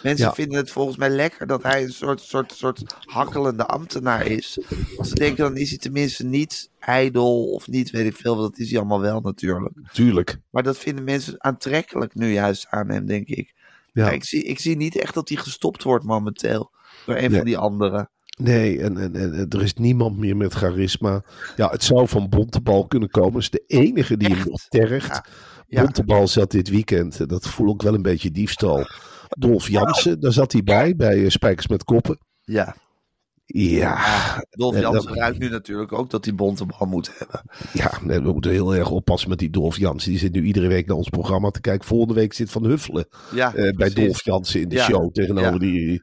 [0.03, 0.33] Mensen Ja.
[0.35, 4.59] vinden het volgens mij lekker dat hij een soort, soort, soort hakkelende ambtenaar is.
[4.97, 8.37] Als ze denken, dan is hij tenminste niet ijdel of niet, weet ik veel.
[8.37, 9.73] Dat is hij allemaal wel natuurlijk.
[9.93, 10.39] Tuurlijk.
[10.51, 13.55] Maar dat vinden mensen aantrekkelijk nu juist aan hem, denk ik.
[13.93, 14.07] Ja.
[14.07, 16.71] Ja, ik, zie, ik zie niet echt dat hij gestopt wordt momenteel
[17.07, 17.37] door een Nee.
[17.37, 18.11] van die anderen.
[18.37, 21.23] Nee, en, en, en er is niemand meer met charisma.
[21.57, 23.33] Ja, het zou van Bontebal kunnen komen.
[23.33, 25.09] Dat is de enige die hem nog tergt.
[25.09, 25.25] Ja.
[25.69, 25.83] Ja.
[25.83, 28.87] Bontebal zat dit weekend, eh, dat voel ik wel een beetje diefstal.
[29.29, 32.19] Dolf Jansen, daar zat hij bij, bij eh, Spijkers met Koppen.
[32.45, 32.77] Ja,
[33.49, 37.41] Ja, Dolf En Jansen dat- ruikt nu natuurlijk ook dat hij bontebal moet hebben.
[37.73, 40.11] ja, nee, we moeten heel erg oppassen met die Dolf Jansen.
[40.11, 41.87] Die zit nu iedere week naar ons programma te kijken.
[41.87, 43.91] Volgende week zit Van Huffelen Ja, eh, bij.
[43.91, 44.85] Dolf Jansen in de Ja.
[44.85, 45.13] show.
[45.13, 45.59] Tegenover, Ja.
[45.59, 46.03] die,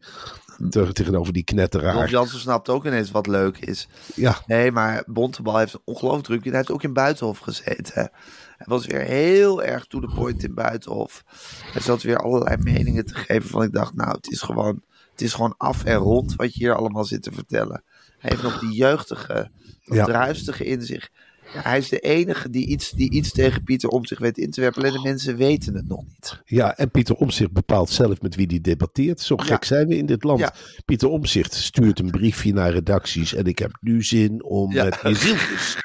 [0.94, 1.94] tegenover die knetteraar.
[1.94, 3.88] Dolf Jansen snapt ook ineens wat leuk is.
[4.16, 6.44] Ja, Nee, maar Bontebal heeft een ongelooflijk druk.
[6.44, 8.12] Hij heeft ook in Buitenhof gezeten.
[8.58, 11.24] Hij was weer heel erg to the point in Buitenhof.
[11.72, 15.22] Hij zat weer allerlei meningen te geven van ik dacht, nou, het is gewoon, het
[15.22, 17.84] is gewoon af en rond wat je hier allemaal zit te vertellen.
[18.18, 19.52] Hij heeft nog die jeugdige,
[19.84, 20.06] dat Ja.
[20.06, 21.10] druistige in zich.
[21.58, 24.62] Hij is de enige die iets, die iets tegen Pieter om zich weet in te
[24.62, 24.82] werpen.
[24.82, 26.42] Alleen de mensen weten het nog niet.
[26.46, 29.22] Ja, en Pieter Omzicht bepaalt zelf met wie die debatteert.
[29.22, 29.68] Zo gek Ja.
[29.68, 30.40] zijn we in dit land.
[30.40, 30.54] Ja.
[30.86, 33.34] Pieter Omzicht stuurt een briefje naar redacties.
[33.34, 34.84] En ik heb nu zin om Ja.
[34.84, 35.78] met Jezieltjes.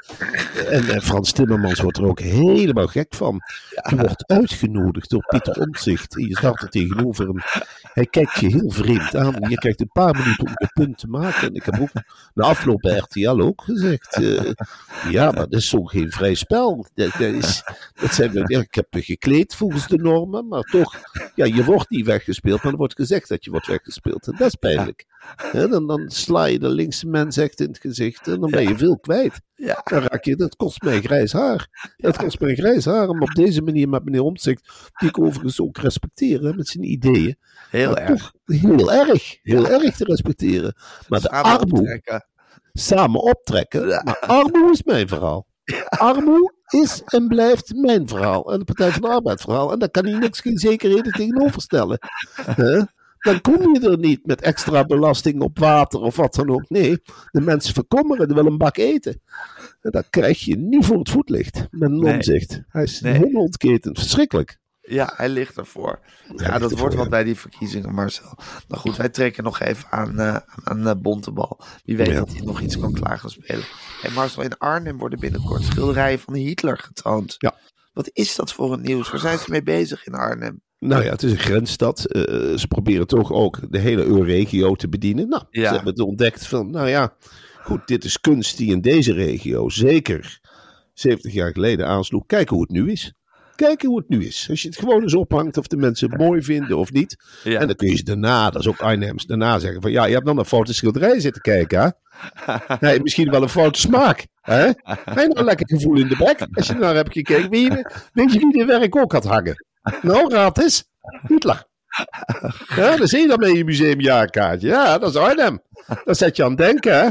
[0.70, 3.40] en, en Frans Timmermans wordt er ook helemaal gek van.
[3.90, 6.16] Je wordt uitgenodigd door Pieter Omzicht.
[6.16, 7.36] En je staat er tegenover hem.
[7.92, 9.34] Hij kijkt je heel vreemd aan.
[9.48, 11.48] Je krijgt een paar minuten om je punt te maken.
[11.48, 11.90] En ik heb ook
[12.34, 14.14] na afloop bij RTL ook gezegd.
[14.14, 14.50] eh,
[15.10, 16.86] ja, maar is zo geen vrij spel.
[16.94, 17.62] Dat, dat is,
[17.94, 20.94] dat zijn we, ik heb me gekleed volgens de normen, maar toch,
[21.34, 24.26] ja, je wordt niet weggespeeld, maar er wordt gezegd dat je wordt weggespeeld.
[24.26, 25.04] En dat is pijnlijk.
[25.36, 28.62] Hè, dan, dan sla je de linkse mens echt in het gezicht en dan ben
[28.62, 29.40] je veel kwijt.
[29.54, 29.80] Ja.
[29.84, 31.92] Dan raak je, dat kost mij grijs haar.
[31.96, 35.60] Dat kost mij grijs haar om op deze manier met meneer Omtzigt, die ik overigens
[35.60, 37.36] ook respecteer hè, met zijn ideeën,
[37.70, 38.32] Heel maar erg.
[38.44, 40.74] heel erg, heel erg te respecteren.
[41.08, 42.26] Maar de Samen armoede, optrekken.
[42.72, 43.86] samen optrekken.
[44.04, 45.46] Maar armoede is mijn verhaal.
[45.88, 48.52] Armoede is en blijft mijn verhaal.
[48.52, 49.72] En de Partij van de Arbeid verhaal.
[49.72, 51.98] En daar kan hij niks geen zekerheden tegenover stellen.
[53.18, 56.68] Dan kom je er niet met extra belasting op water of wat dan ook.
[56.68, 56.98] Nee,
[57.30, 59.20] de mensen verkommeren, willen een bak eten.
[59.80, 62.14] En dat krijg je niet voor het voetlicht met een Nee.
[62.14, 62.62] omzicht.
[62.68, 63.36] Hij is Nee.
[63.36, 63.98] ontketend.
[63.98, 64.58] Verschrikkelijk.
[64.98, 65.98] Ja, hij ligt ervoor.
[66.02, 68.38] Ja, ligt dat ervoor, wordt wat bij die verkiezingen, Marcel.
[68.68, 71.60] Nou goed, wij trekken nog even aan, eh aan eh, Bontebal.
[71.84, 72.14] Wie weet Ja.
[72.14, 73.64] dat hij nog iets kan klaar gaan spelen.
[74.00, 77.34] Hey Marcel, in Arnhem worden binnenkort schilderijen van Hitler getoond.
[77.38, 77.54] Ja.
[77.92, 79.10] Wat is dat voor een nieuws?
[79.10, 80.60] Waar zijn ze mee bezig in Arnhem?
[80.78, 82.04] Nou ja, het is een grensstad.
[82.04, 82.22] Eh,
[82.56, 85.28] ze proberen toch ook de hele EU-regio te bedienen.
[85.28, 87.14] Nou, ze hebben het ontdekt van, nou ja,
[87.62, 90.40] goed, dit is kunst die in deze regio zeker
[90.92, 92.26] 70 jaar geleden aansloeg.
[92.26, 93.12] Kijk hoe het nu is.
[93.58, 94.46] Kijk hoe het nu is.
[94.50, 97.16] Als je het gewoon eens ophangt of de mensen het mooi vinden of niet.
[97.44, 97.60] Ja.
[97.60, 100.12] En dan kun je ze daarna, dat is ook Arnhems, daarna zeggen van, ja, je
[100.12, 101.88] hebt dan een foute schilderij zitten kijken, hè?
[102.86, 104.26] Nee, misschien wel een foute smaak.
[104.40, 104.70] Hè?
[105.14, 106.46] Nou een lekker gevoel in de bek?
[106.52, 109.66] Als je naar hebt gekeken, weet je, weet je wie dit werk ook had hangen?
[110.02, 110.84] Nou, raad eens.
[111.26, 111.67] Hitler.
[112.76, 114.68] Ja, dan zie je dat met je museumjaarkaartje.
[114.68, 115.62] Ja, dat is Arnhem.
[116.04, 117.08] Dan zet je aan het denken, hè?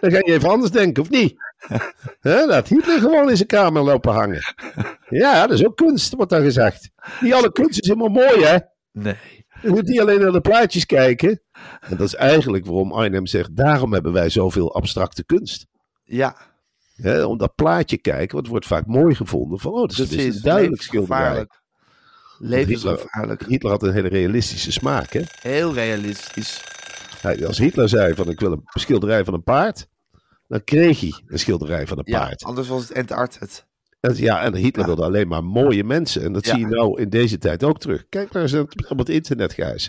[0.00, 1.34] Dan ga je even anders denken, of niet?
[2.20, 4.40] Hè, laat Hitler gewoon in zijn kamer lopen hangen.
[5.08, 6.90] Ja, dat is ook kunst, wordt dan gezegd.
[7.20, 8.58] Niet alle kunst is helemaal mooi, hè?
[8.92, 9.16] Nee.
[9.62, 11.42] Je moet niet alleen naar de plaatjes kijken.
[11.80, 15.66] En dat is eigenlijk waarom Arnhem zegt, daarom hebben wij zoveel abstracte kunst.
[16.04, 16.36] Ja,
[16.94, 19.58] Hè, om dat plaatje kijken, want het wordt vaak mooi gevonden.
[19.58, 21.46] Van, oh, dat is, dit is duidelijk schilderij.
[22.48, 23.00] Levensgevaarlijk.
[23.00, 23.46] Levensgevaarlijk.
[23.46, 25.20] Hitler had een hele realistische smaak, hè?
[25.40, 26.62] Heel realistisch.
[27.20, 29.86] Hij- Als Hitler zei van ik wil een schilderij van een paard,
[30.48, 32.44] dan kreeg hij een schilderij van een Ja, paard.
[32.44, 33.64] anders was het Antarctic.
[34.14, 34.86] Ja, en Hitler Ja.
[34.94, 36.22] wilde alleen maar mooie mensen.
[36.22, 36.50] En dat Ja.
[36.54, 38.08] zie je nou in deze tijd ook terug.
[38.08, 38.54] Kijk maar eens
[38.88, 39.88] op het internet, Gijs.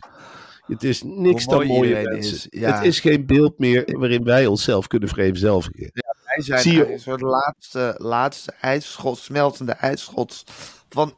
[0.67, 2.33] Het is niks dan mooi mooie mensen.
[2.35, 2.75] is, ja.
[2.75, 5.91] Het is geen beeld meer waarin wij onszelf kunnen vereenzelvigen.
[6.25, 10.43] Wij zijn een soort laatste, laatste ijsschot, smeltende ijsschot
[10.89, 11.17] van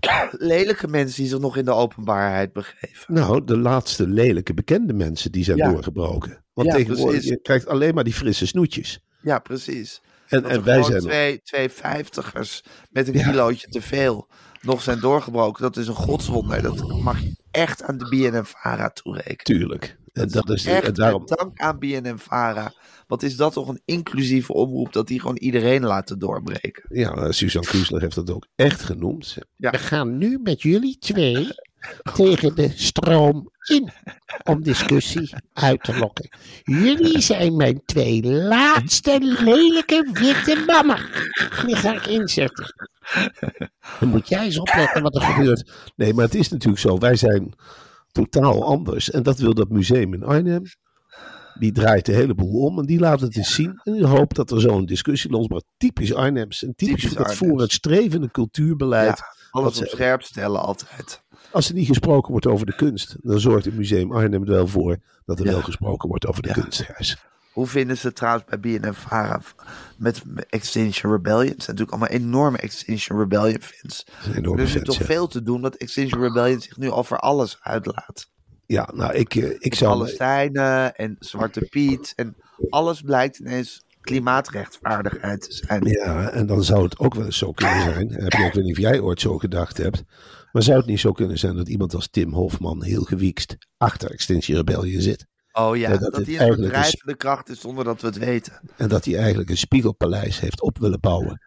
[0.30, 3.14] lelijke mensen die zich nog in de openbaarheid begeven.
[3.14, 5.70] Nou, de laatste lelijke bekende mensen die zijn Ja.
[5.70, 6.44] doorgebroken.
[6.52, 7.30] Want Ja, tegenwoordig precies.
[7.30, 9.00] je krijgt alleen maar die frisse snoetjes.
[9.22, 10.00] Ja, precies.
[10.28, 13.30] En, en wij zijn twee, twee vijftigers met een Ja.
[13.30, 14.28] kilootje te veel
[14.62, 15.62] nog zijn doorgebroken.
[15.62, 16.62] Dat is een godswonder.
[16.62, 19.36] Dat mag je echt aan de BNN-Vara toerekenen.
[19.60, 19.96] natuurlijk.
[20.16, 21.26] En dat is Echt daarom.
[21.26, 22.72] dank aan BNN-Vara.
[23.06, 26.84] Wat is dat toch een inclusieve omroep dat die gewoon iedereen laten doorbreken.
[26.88, 29.36] Ja, eh, Suzanne Kuesler heeft dat ook echt genoemd.
[29.56, 29.70] Ja.
[29.70, 31.48] We gaan nu met jullie twee
[32.14, 33.90] tegen de stroom in
[34.44, 36.28] om discussie uit te lokken.
[36.62, 40.98] Jullie zijn mijn twee laatste lelijke witte mannen.
[41.66, 42.74] Die ga ik inzetten.
[44.00, 45.70] Dan moet jij eens opletten wat er gebeurt.
[45.96, 46.98] Nee, maar het is natuurlijk zo.
[46.98, 47.54] Wij zijn
[48.16, 49.10] totaal anders.
[49.10, 50.62] En dat wil dat museum in Arnhem.
[51.58, 53.80] Die draait de hele boel om en die laat het eens zien.
[53.84, 55.64] En ik hoop dat er zo'n discussie losbreekt.
[55.76, 56.62] Typisch Arnhems.
[56.62, 57.38] En typisch, Typisch dat Arnhems.
[57.38, 59.18] vooruitstrevende cultuurbeleid.
[59.18, 61.22] Ja, alles op ze- scherp stellen altijd.
[61.50, 64.66] Als er niet gesproken wordt over de kunst, dan zorgt het museum Arnhem er wel
[64.66, 65.50] voor dat er Ja.
[65.52, 66.54] wel gesproken wordt over de Ja.
[66.54, 66.84] kunst.
[67.56, 69.40] Hoe vinden ze het trouwens bij BNN-Vara
[69.96, 71.52] met Extinction Rebellion?
[71.52, 74.06] Het zijn natuurlijk allemaal enorme Extinction Rebellion fans.
[74.34, 75.04] Enorme Er is toch ja.
[75.04, 78.30] veel te doen dat Extinction Rebellion zich nu over alles uitlaat.
[78.66, 79.98] Ja, nou, ik, eh, ik zou...
[79.98, 82.36] Palestijnen en Zwarte Piet en
[82.68, 85.84] alles blijkt ineens klimaatrechtvaardigheid te zijn.
[85.84, 88.10] Ja, en dan zou het ook wel eens zo kunnen zijn.
[88.10, 90.02] Heb je, ik weet niet of jij ooit zo gedacht hebt.
[90.52, 94.10] Maar zou het niet zo kunnen zijn dat iemand als Tim Hofman heel gewiekst achter
[94.10, 95.26] Extinction Rebellion zit?
[95.58, 98.60] Oh ja, Ja, dat die een bedrijvende kracht is zonder dat we het weten.
[98.76, 101.40] En dat hij eigenlijk een spiegelpaleis heeft op willen bouwen.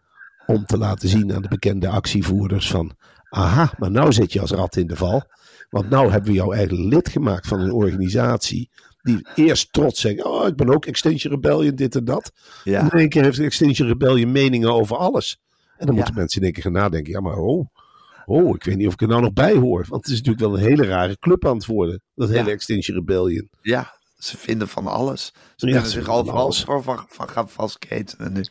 [0.45, 2.95] Om te laten zien aan de bekende actievoerders van...
[3.29, 5.23] Aha, maar nou zit je als rat in de val.
[5.69, 8.69] Want nou hebben we jou eigenlijk lid gemaakt van een organisatie...
[9.01, 10.23] die eerst trots zegt...
[10.23, 12.31] Oh, ik ben ook Extinction Rebellion, dit en dat.
[12.63, 15.39] En in één keer heeft Extinction Rebellion meningen over alles.
[15.77, 16.01] En dan Ja.
[16.01, 17.11] moeten mensen in één keer gaan nadenken.
[17.11, 17.65] Ja, maar oh,
[18.25, 19.85] oh, ik weet niet of ik er nou nog bij hoor.
[19.89, 22.01] Want het is natuurlijk wel een hele rare club aan het worden.
[22.15, 22.51] Dat hele.
[22.51, 23.49] Extinction Rebellion.
[23.61, 25.25] ja, ze vinden van alles.
[25.55, 28.45] Ze Ja, kunnen ze zich van overal voor van, van gaan vastketenen nu.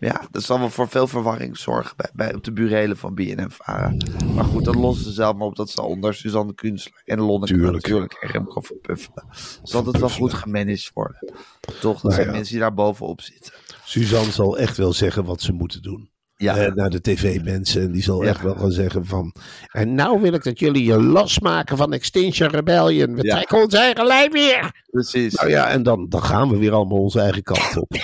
[0.00, 3.94] Ja, dat zal wel voor veel verwarring zorgen bij, bij, op de burelen van BNN-Vara.
[4.34, 5.56] Maar goed, dat lossen ze zelf maar op.
[5.56, 7.72] Dat zal onder Suzanne Kunstler en Lonneke Tuurlijk.
[7.72, 9.24] natuurlijk en Remco Verpuffelen.
[9.62, 11.32] Zal het wel goed gemanaged worden.
[11.80, 12.32] Toch, dat Nou zijn ja.
[12.32, 13.52] mensen die daar bovenop zitten.
[13.84, 16.10] Suzanne zal echt wel zeggen wat ze moeten doen.
[16.40, 17.82] Ja, naar de tv-mensen.
[17.82, 18.28] En die zal Ja.
[18.28, 19.34] echt wel gaan zeggen van...
[19.72, 23.14] En nou wil ik dat jullie je losmaken van Extinction Rebellion.
[23.14, 23.34] We Ja.
[23.34, 24.82] trekken ons eigen lijn weer.
[24.90, 25.34] precies.
[25.34, 27.96] Nou ja, en dan, dan gaan we weer allemaal onze eigen kant op.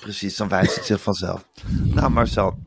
[0.00, 1.46] Precies, dan wijst het zich vanzelf.
[1.84, 2.58] Nou Marcel,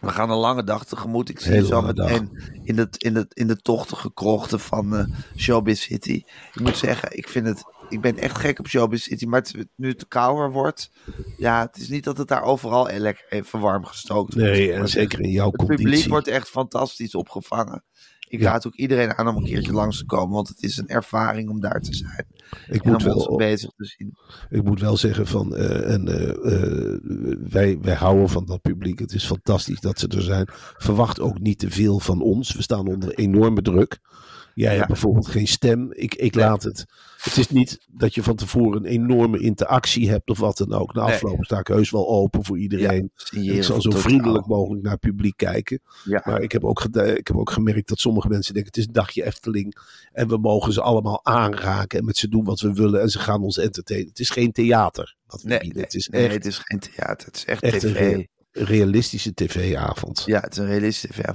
[0.00, 1.28] we gaan een lange dag tegemoet.
[1.28, 2.30] Ik zie je zo meteen
[2.64, 5.04] in, het, in, het, in de tochtige krochten van eh,
[5.36, 6.22] Showbiz City.
[6.54, 9.24] Ik moet zeggen, ik, vind het, ik ben echt gek op Showbiz City.
[9.26, 10.90] Maar het, nu het kouder wordt,
[11.36, 14.48] ja, het is niet dat het daar overal e- lekker even warm gestookt wordt.
[14.50, 16.08] Nee, en zeker in jouw Het publiek conditie.
[16.10, 17.84] wordt echt fantastisch opgevangen.
[18.28, 18.50] Ik Ja.
[18.50, 21.48] raad ook iedereen aan om een keertje langs te komen, want het is een ervaring
[21.50, 22.26] om daar te zijn.
[22.68, 24.16] Ik En moet, ons wel, bezig te zien.
[24.50, 27.00] ik moet wel zeggen van, eh, en, eh, eh,
[27.48, 28.98] wij, wij houden van dat publiek.
[28.98, 30.48] Het is fantastisch dat ze er zijn.
[30.76, 32.52] Verwacht ook niet te veel van ons.
[32.54, 33.98] We staan onder enorme druk.
[34.54, 34.76] Jij Ja.
[34.76, 35.92] hebt bijvoorbeeld geen stem.
[35.92, 36.84] Ik, ik laat het.
[37.22, 40.94] Het is niet dat je van tevoren een enorme interactie hebt of wat dan ook.
[40.94, 41.14] Na Nee.
[41.14, 43.12] afloop sta ik heus wel open voor iedereen.
[43.30, 45.80] ik zal zo vriendelijk mogelijk naar het publiek kijken.
[46.04, 46.22] Ja.
[46.24, 48.92] Maar ik heb, ook ik heb ook gemerkt dat sommige mensen denken: het is een
[48.92, 49.76] dagje Efteling.
[50.12, 53.00] En we mogen ze allemaal aanraken en met ze doen wat we willen.
[53.00, 54.08] En ze gaan ons entertainen.
[54.08, 55.16] Het is geen theater.
[55.42, 57.26] Nee, het is nee, echt, het is geen theater.
[57.26, 58.24] Het is echt, tv.
[58.52, 60.22] Realistische tv-avond.
[60.26, 61.28] Ja, het is een realistische tv.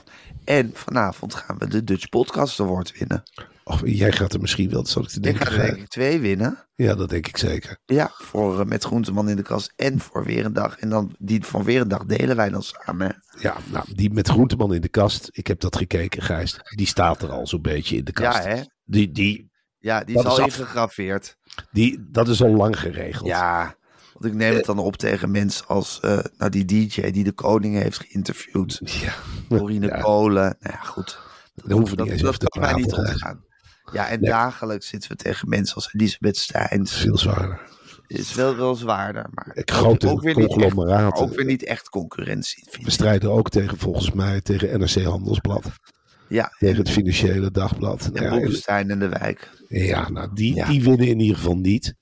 [0.44, 3.24] En vanavond gaan we de Dutch Podcast Award winnen.
[3.64, 5.48] Och, jij gaat er misschien wel, dat zal ik te Ik denken.
[5.48, 6.68] ga er denk ik twee winnen.
[6.76, 7.78] Ja, dat denk ik zeker.
[7.86, 10.78] Ja, voor eh, Met Groenteman in de kast en voor Weer een Dag.
[10.78, 13.08] En dan die van Weer een Dag delen wij dan samen.
[13.08, 13.42] hè.
[13.42, 15.30] Ja, nou, die met Groenteman in de kast.
[15.32, 16.60] Ik heb dat gekeken, Gijs.
[16.76, 18.44] Die staat er al zo'n beetje in de kast.
[18.44, 18.62] Ja, hè?
[18.84, 21.36] Die, die, Ja, die Dat is al ingegraveerd.
[21.72, 23.28] die, dat is al lang geregeld.
[23.28, 23.76] Ja,
[24.20, 27.32] want ik neem het dan op tegen mensen als eh, nou, die DJ die de
[27.32, 28.80] koning heeft geïnterviewd.
[28.84, 29.14] Ja.
[29.58, 30.00] Corine Ja.
[30.02, 30.56] Kolen.
[30.60, 31.20] Nou ja, goed.
[31.56, 33.44] Daar hoeven we niet dat te kan mij niet ontgaan.
[33.92, 34.30] Ja, en Nee.
[34.30, 36.92] dagelijks zitten we tegen mensen als Elisabeth Steins.
[36.94, 37.62] Veel zwaarder.
[38.08, 41.90] is wel, wel zwaarder, maar Ik grote ook weer, niet echt, ook weer niet echt
[41.90, 42.68] concurrentie.
[42.82, 45.72] We strijden ook tegen, volgens mij, tegen NRC Handelsblad.
[46.28, 48.06] Ja, Tegen het Financiële Dagblad.
[48.06, 49.50] en Nou ja, en de Wijk.
[49.68, 50.66] Ja, nou, die, Ja.
[50.68, 51.94] die winnen in ieder geval niet.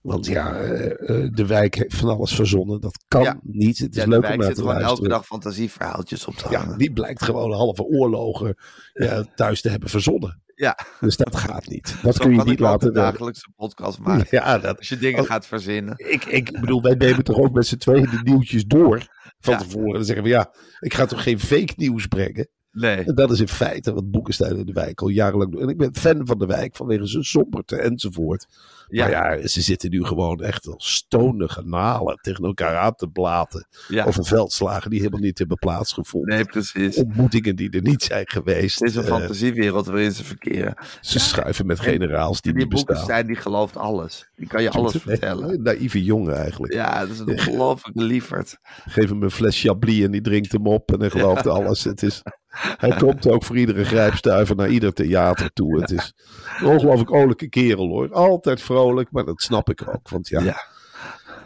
[0.00, 0.90] Want ja, eh,
[1.24, 2.80] eh, de wijk heeft van alles verzonnen.
[2.80, 3.38] Dat kan Ja.
[3.42, 3.78] niet.
[3.78, 6.78] Het is Ja, de leuk om naar gewoon elke dag fantasieverhaaltjes op te Ja, hangen.
[6.78, 8.54] die blijkt gewoon halve oorlogen
[8.92, 10.42] ja, thuis te hebben verzonnen.
[10.54, 11.96] Ja, Dus dat gaat niet.
[12.02, 14.26] Dat zo kun je niet laten een dagelijkse podcast maken.
[14.38, 15.26] Ja, dat, Als je dingen Oh.
[15.26, 15.94] gaat verzinnen.
[15.96, 19.06] ik, ik bedoel, wij nemen toch ook met z'n tweeën de nieuwtjes door
[19.40, 19.60] van Ja.
[19.60, 19.92] tevoren.
[19.92, 22.48] Dan zeggen we, ja, ik ga toch geen fake nieuws brengen.
[22.72, 22.96] Nee.
[23.04, 25.60] En dat is in feite wat Boekenstein in de wijk al jarenlang doen.
[25.60, 28.46] En ik ben fan van de wijk vanwege zijn somberte enzovoort.
[28.88, 33.08] Ja, Maar ja, ze zitten nu gewoon echt als stonige nalen tegen elkaar aan te
[33.08, 33.66] blaten.
[33.88, 34.04] ja.
[34.04, 36.34] Over veldslagen die helemaal niet hebben plaatsgevonden.
[36.34, 36.96] nee, precies.
[36.96, 38.78] Ontmoetingen die er niet zijn geweest.
[38.78, 40.74] Het is een Eh, fantasiewereld waarin ze verkeren.
[41.00, 42.94] ze schuiven met generaals die, Die niet bestaan.
[42.94, 44.28] Boekenstein die gelooft alles.
[44.36, 45.48] Die kan je alles vertellen.
[45.52, 46.72] Een naïeve jongen eigenlijk.
[46.72, 48.58] Ja, dat is een ongelooflijke lieverd.
[48.86, 51.84] Geef hem een fles Chablis en die drinkt hem op en hij gelooft alles.
[51.84, 52.22] Het is,
[52.60, 55.80] hij komt ook voor iedere grijpstuiver naar ieder theater toe.
[55.80, 56.12] Het is
[56.60, 58.12] een ongelooflijk olijke kerel hoor.
[58.12, 60.08] Altijd vrolijk, maar dat snap ik ook.
[60.08, 60.56] Want ja, Ja.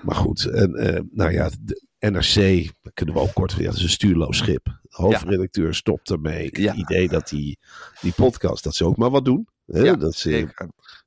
[0.02, 0.44] maar goed.
[0.44, 3.88] En eh, nou ja, de NRC, dat kunnen we ook kort ja, dat is een
[3.88, 4.64] stuurloos schip.
[4.64, 6.46] De hoofdredacteur stopt ermee.
[6.46, 6.74] Het Ja.
[6.74, 7.58] idee dat die,
[8.00, 9.48] die podcast, dat ze ook maar wat doen.
[9.80, 10.14] Ja, dat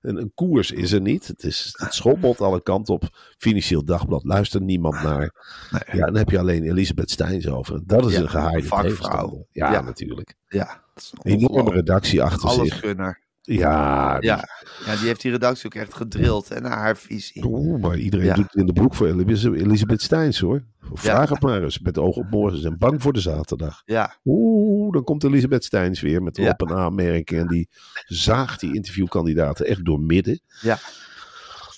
[0.02, 1.28] een, een koers is er niet.
[1.28, 3.04] Het, is, het schommelt alle kanten op.
[3.38, 5.34] Financieel Dagblad luistert niemand naar.
[5.72, 6.00] Nee.
[6.00, 7.82] Ja, dan heb je alleen Elisabeth Steins over.
[7.86, 9.48] Dat is Ja, een gehaaide vakvrouw.
[9.52, 9.82] Ja, Ja.
[9.82, 10.36] natuurlijk.
[10.48, 10.84] Ja,
[11.22, 12.80] een enorme redactie achter Alles zich.
[12.80, 13.24] gunner.
[13.46, 14.46] Ja, die- Ja.
[14.86, 17.46] die heeft die redactie ook echt gedrild en naar haar visie.
[17.46, 18.34] Oeh, maar iedereen Ja.
[18.36, 20.64] doet het in de broek voor Elisabeth, Steins hoor.
[20.94, 21.34] Vraag Ja.
[21.34, 21.80] het maar eens.
[21.80, 22.56] Met oog op morgen.
[22.56, 23.82] Ze zijn bang voor de zaterdag.
[23.86, 27.42] Ja, Oeh, dan komt Elisabeth Steins weer met op- en aanmerkingen.
[27.44, 27.70] En die
[28.06, 30.40] zaagt die interviewkandidaten echt door midden.
[30.62, 30.80] ja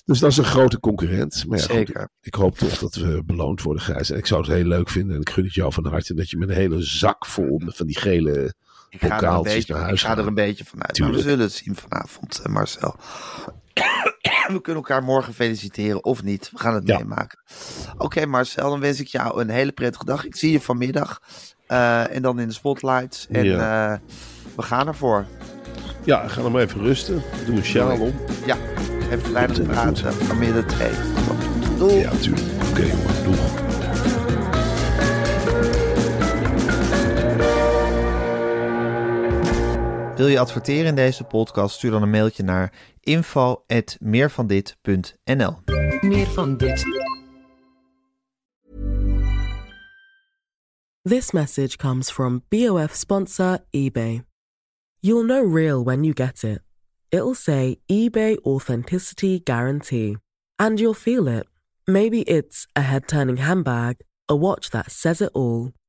[0.04, 1.44] Dus dat is een grote concurrent.
[1.48, 2.08] Maar ja, goed, zeker.
[2.20, 4.10] Ik hoop toch dat we beloond worden, Gijs.
[4.10, 5.14] En ik zou het heel leuk vinden.
[5.14, 6.14] En ik gun het jou van harte.
[6.14, 8.54] Dat je met een hele zak vol van die gele
[8.90, 10.26] Ik ga, er een beetje, naar ik ga er gaan.
[10.26, 10.98] een beetje van uit.
[10.98, 12.96] Maar we zullen het zien vanavond, eh, Marcel.
[14.48, 16.50] We kunnen elkaar morgen feliciteren of niet.
[16.52, 16.96] We gaan het Ja.
[16.98, 17.38] meemaken.
[17.98, 20.24] Oké, Marcel, dan wens ik jou een hele prettige dag.
[20.24, 21.20] Ik zie je vanmiddag.
[21.66, 23.26] eh, en dan in de spotlights.
[23.30, 23.92] En Ja.
[23.92, 23.98] eh,
[24.56, 25.26] we gaan ervoor.
[26.04, 27.22] Ja, ga dan maar even rusten.
[27.46, 28.14] Doe een sjaal om.
[28.46, 28.56] Ja,
[29.10, 29.32] even Goed,
[29.66, 30.12] praten.
[30.14, 30.92] Vanmiddag twee.
[31.78, 31.94] Doei.
[31.94, 32.46] Ja, natuurlijk.
[32.70, 33.24] Oké, jongen.
[33.24, 33.67] Doeg.
[40.18, 41.74] Wil je adverteren in deze podcast?
[41.74, 45.56] Stuur dan een mailtje naar info@meervandit.nl.
[46.00, 46.84] Meer van dit.
[51.02, 54.22] This message comes from BOF sponsor eBay.
[54.98, 56.60] You'll know real when you get it.
[57.08, 60.16] It'll say eBay Authenticity Guarantee.
[60.56, 61.46] And you'll feel it.
[61.84, 63.94] Maybe it's a head turning handbag,
[64.30, 65.72] a watch that says it all,